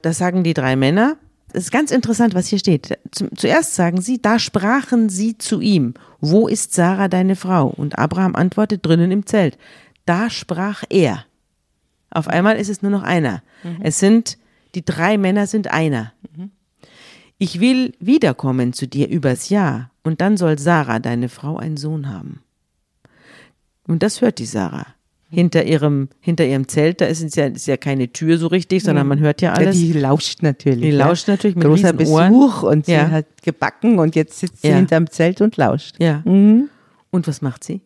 [0.00, 1.18] Das sagen die drei Männer.
[1.52, 2.98] Es ist ganz interessant, was hier steht.
[3.12, 5.92] Zuerst sagen sie, da sprachen sie zu ihm,
[6.22, 7.66] wo ist Sarah deine Frau?
[7.66, 9.58] Und Abraham antwortet, drinnen im Zelt.
[10.06, 11.26] Da sprach er.
[12.08, 13.42] Auf einmal ist es nur noch einer.
[13.62, 13.80] Mhm.
[13.82, 14.38] Es sind,
[14.74, 16.14] die drei Männer sind einer.
[16.34, 16.52] Mhm.
[17.38, 22.08] Ich will wiederkommen zu dir übers Jahr und dann soll Sarah, deine Frau, einen Sohn
[22.08, 22.40] haben.
[23.86, 24.86] Und das hört die Sarah.
[25.28, 29.08] Hinter ihrem, hinter ihrem Zelt, da ist ja, ist ja keine Tür so richtig, sondern
[29.08, 29.78] man hört ja alles.
[29.78, 30.82] Ja, die lauscht natürlich.
[30.82, 33.06] Die lauscht natürlich mit Großer Besuch und ja.
[33.06, 35.96] sie hat gebacken und jetzt sitzt sie hinterm Zelt und lauscht.
[35.98, 36.22] Ja.
[36.24, 36.70] Mhm.
[37.10, 37.80] Und was macht sie?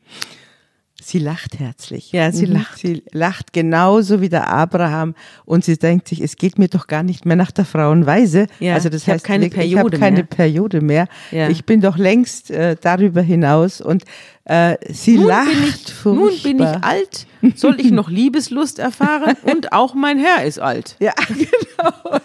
[1.02, 2.12] Sie lacht herzlich.
[2.12, 2.52] Ja, sie mhm.
[2.54, 2.78] lacht.
[2.78, 7.02] Sie lacht genauso wie der Abraham und sie denkt sich, es geht mir doch gar
[7.02, 8.46] nicht mehr nach der Frauenweise.
[8.60, 10.24] Ja, also das ich heißt, keine Periode ich habe keine mehr.
[10.24, 11.08] Periode mehr.
[11.30, 11.48] Ja.
[11.48, 14.04] Ich bin doch längst äh, darüber hinaus und
[14.50, 16.14] äh, sie nun lacht bin ich, furchtbar.
[16.14, 20.96] Nun bin ich alt, soll ich noch Liebeslust erfahren und auch mein Herr ist alt.
[20.98, 22.18] Ja, genau.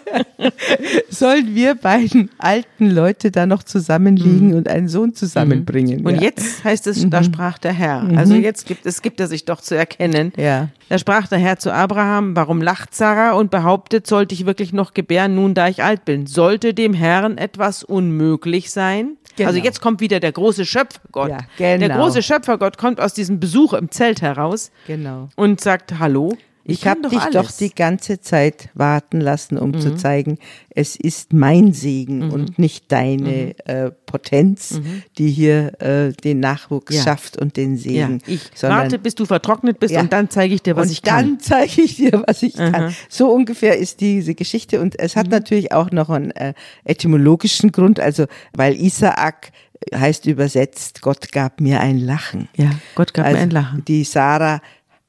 [1.08, 4.56] Sollen wir beiden alten Leute da noch zusammenliegen mhm.
[4.56, 6.04] und einen Sohn zusammenbringen?
[6.04, 6.22] Und ja.
[6.22, 7.24] jetzt heißt es, da mhm.
[7.24, 8.02] sprach der Herr.
[8.02, 8.18] Mhm.
[8.18, 10.32] Also jetzt gibt es gibt er sich doch zu erkennen.
[10.36, 10.70] Ja.
[10.88, 14.94] Da sprach der Herr zu Abraham, warum lacht Sarah und behauptet, sollte ich wirklich noch
[14.94, 16.26] gebären, nun da ich alt bin?
[16.26, 19.16] Sollte dem Herrn etwas unmöglich sein?
[19.36, 19.48] Genau.
[19.48, 21.30] Also jetzt kommt wieder der große Schöpfergott.
[21.30, 21.86] Ja, genau.
[21.86, 25.28] Der große Schöpfergott kommt aus diesem Besuch im Zelt heraus genau.
[25.36, 26.36] und sagt, hallo,
[26.68, 27.32] Ich, habe dich alles.
[27.32, 29.80] doch die ganze Zeit warten lassen, um mhm.
[29.80, 30.38] zu zeigen,
[30.70, 32.32] es ist mein Segen mhm.
[32.32, 33.72] und nicht deine mhm.
[33.72, 35.02] äh, Potenz, mhm.
[35.16, 37.02] die hier äh, den Nachwuchs ja.
[37.02, 38.20] schafft und den Segen.
[38.26, 38.34] Ja.
[38.34, 40.00] Ich Sondern, warte, bis du vertrocknet bist ja.
[40.00, 41.26] und dann zeige ich dir, was und ich kann.
[41.26, 42.94] Dann zeige ich dir, was ich kann.
[43.08, 45.32] So ungefähr ist diese Geschichte und es hat mhm.
[45.32, 46.54] natürlich auch noch einen äh,
[46.84, 49.52] etymologischen Grund, also weil Isaak
[49.94, 52.48] heißt übersetzt, Gott gab mir ein Lachen.
[52.56, 53.84] Ja, Gott gab also mir ein Lachen.
[53.84, 54.60] Die Sarah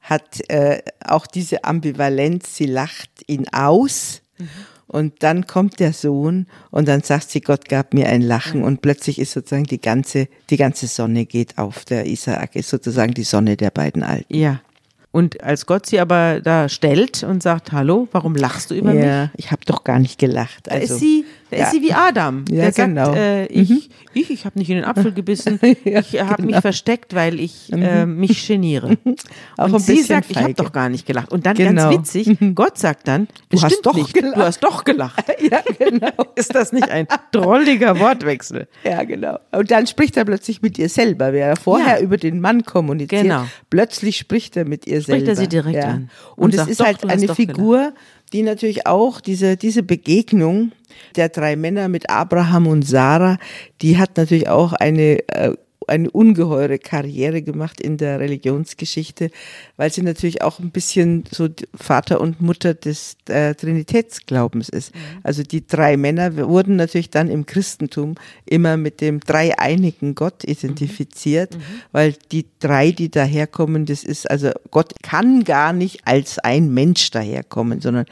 [0.08, 4.22] hat äh, auch diese Ambivalenz, sie lacht ihn aus.
[4.38, 4.48] Mhm.
[4.86, 8.80] Und dann kommt der Sohn und dann sagt sie, Gott gab mir ein Lachen und
[8.80, 11.84] plötzlich ist sozusagen die ganze, die ganze Sonne geht auf.
[11.84, 14.34] Der Isaak ist sozusagen die Sonne der beiden Alten.
[14.34, 14.62] Ja.
[15.10, 19.22] Und als Gott sie aber da stellt und sagt, hallo, warum lachst du über ja,
[19.22, 19.30] mich?
[19.36, 20.70] Ich habe doch gar nicht gelacht.
[20.70, 21.64] Also, da ist sie, da ja.
[21.64, 22.44] ist sie wie Adam.
[22.50, 23.04] Ja, der genau.
[23.06, 23.82] sagt, äh, ich, mhm.
[24.14, 26.54] ich, ich habe nicht in den Apfel gebissen, ja, ich habe genau.
[26.54, 27.82] mich versteckt, weil ich mhm.
[27.82, 28.96] äh, mich geniere.
[29.56, 30.38] Auch und sie sagt, feige.
[30.38, 31.32] ich habe doch gar nicht gelacht.
[31.32, 31.90] Und dann genau.
[31.90, 32.54] ganz witzig, mhm.
[32.54, 34.12] Gott sagt dann, du hast doch nicht.
[34.12, 34.36] gelacht.
[34.36, 35.24] Du hast doch gelacht.
[35.50, 36.12] ja, genau.
[36.34, 38.68] ist das nicht ein drolliger Wortwechsel?
[38.84, 39.38] Ja, genau.
[39.52, 43.22] Und dann spricht er plötzlich mit ihr selber, wer vorher über den Mann kommuniziert.
[43.22, 43.44] Genau.
[43.70, 45.34] Plötzlich spricht er mit ihr spricht selber.
[45.34, 46.10] Spricht er sie direkt an.
[46.36, 47.94] Und, und es sagt, ist halt eine Figur, gelacht
[48.32, 50.72] die natürlich auch diese, diese Begegnung
[51.16, 53.38] der drei Männer mit Abraham und Sarah,
[53.82, 55.54] die hat natürlich auch eine äh,
[55.88, 59.30] eine ungeheure Karriere gemacht in der Religionsgeschichte,
[59.76, 64.94] weil sie natürlich auch ein bisschen so Vater und Mutter des äh, Trinitätsglaubens ist.
[64.94, 64.98] Mhm.
[65.22, 68.14] Also die drei Männer wurden natürlich dann im Christentum
[68.44, 71.60] immer mit dem dreieinigen Gott identifiziert, mhm.
[71.60, 71.80] mhm.
[71.92, 77.10] weil die drei, die daherkommen, das ist, also Gott kann gar nicht als ein Mensch
[77.10, 78.06] daherkommen, sondern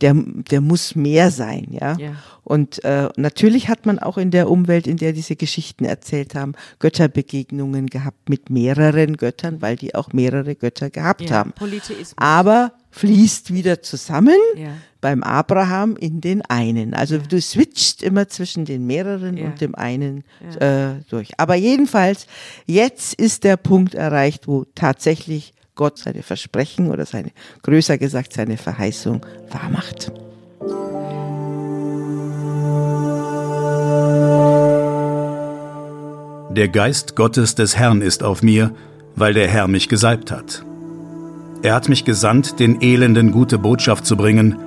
[0.00, 1.96] der, der muss mehr sein, ja.
[1.98, 2.16] ja.
[2.44, 6.54] Und äh, natürlich hat man auch in der Umwelt, in der diese Geschichten erzählt haben,
[6.80, 11.52] Götterbegegnungen gehabt mit mehreren Göttern, weil die auch mehrere Götter gehabt ja, haben.
[11.52, 12.14] Polytheismus.
[12.16, 14.74] Aber fließt wieder zusammen ja.
[15.00, 16.94] beim Abraham in den einen.
[16.94, 17.22] Also ja.
[17.22, 20.24] du switcht immer zwischen den mehreren und dem einen
[20.58, 21.30] äh, durch.
[21.38, 22.26] Aber jedenfalls,
[22.66, 27.30] jetzt ist der Punkt erreicht, wo tatsächlich Gott seine Versprechen oder seine,
[27.62, 30.12] größer gesagt, seine Verheißung wahrmacht.
[36.56, 38.72] Der Geist Gottes des Herrn ist auf mir,
[39.16, 40.62] weil der Herr mich gesalbt hat.
[41.62, 44.58] Er hat mich gesandt, den Elenden gute Botschaft zu bringen,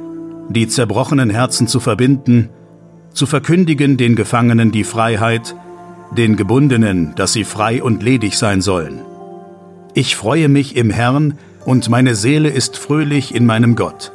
[0.49, 2.49] die zerbrochenen Herzen zu verbinden,
[3.13, 5.55] zu verkündigen den Gefangenen die Freiheit,
[6.17, 9.01] den Gebundenen, dass sie frei und ledig sein sollen.
[9.93, 14.11] Ich freue mich im Herrn, und meine Seele ist fröhlich in meinem Gott.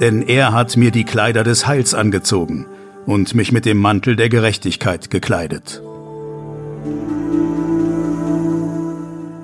[0.00, 2.66] Denn er hat mir die Kleider des Heils angezogen
[3.06, 5.82] und mich mit dem Mantel der Gerechtigkeit gekleidet.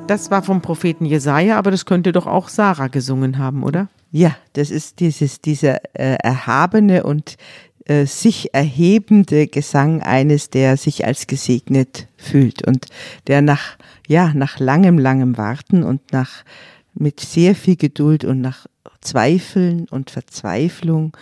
[0.06, 3.88] Das war vom Propheten Jesaja, aber das könnte doch auch Sarah gesungen haben, oder?
[4.10, 7.38] Ja, das ist dieses, dieser äh, erhabene und
[7.86, 12.88] äh, sich erhebende Gesang eines, der sich als gesegnet fühlt und
[13.26, 16.44] der nach, ja, nach langem, langem Warten und nach,
[16.94, 18.66] mit sehr viel Geduld und nach
[19.00, 21.16] Zweifeln und Verzweiflung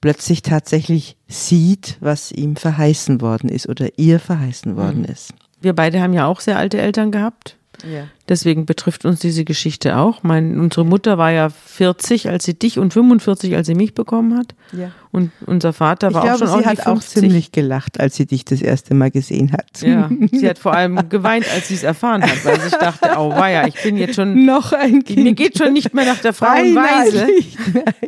[0.00, 5.12] plötzlich tatsächlich sieht, was ihm verheißen worden ist oder ihr verheißen worden mhm.
[5.12, 5.34] ist.
[5.60, 7.56] Wir beide haben ja auch sehr alte Eltern gehabt.
[7.84, 8.08] Ja.
[8.30, 10.22] Deswegen betrifft uns diese Geschichte auch.
[10.22, 14.38] Mein, unsere Mutter war ja 40, als sie dich und 45, als sie mich bekommen
[14.38, 14.54] hat.
[14.70, 14.92] Ja.
[15.10, 18.26] Und unser Vater war ich auch glaube, schon sie hat auch ziemlich gelacht, als sie
[18.26, 19.82] dich das erste Mal gesehen hat.
[19.82, 23.30] Ja, sie hat vor allem geweint, als sie es erfahren hat, weil sie dachte, oh
[23.30, 25.24] weia, ich bin jetzt schon noch ein Kind.
[25.24, 27.26] Mir geht schon nicht mehr nach der Frauenweise.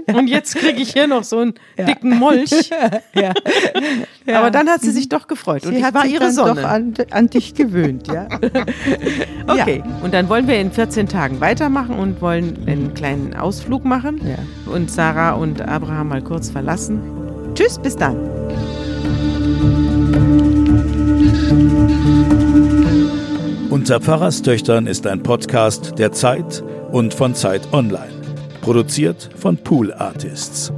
[0.06, 0.14] Ja.
[0.14, 1.84] Und jetzt kriege ich hier noch so einen ja.
[1.86, 2.50] dicken Molch.
[4.26, 4.38] Ja.
[4.38, 5.62] Aber dann hat sie sich doch gefreut.
[5.62, 6.62] Sie und ich hat war sich ihre dann Sonne.
[6.62, 8.28] doch an, an, dich gewöhnt, ja.
[9.46, 9.82] okay.
[10.02, 14.20] Und dann wollen wir in 14 Tagen weitermachen und wollen einen kleinen Ausflug machen
[14.66, 17.54] und Sarah und Abraham mal kurz verlassen lassen.
[17.54, 18.16] Tschüss, bis dann.
[23.70, 28.12] Unter Pfarrerstöchtern ist ein Podcast der Zeit und von Zeit Online.
[28.60, 30.72] Produziert von Pool Artists.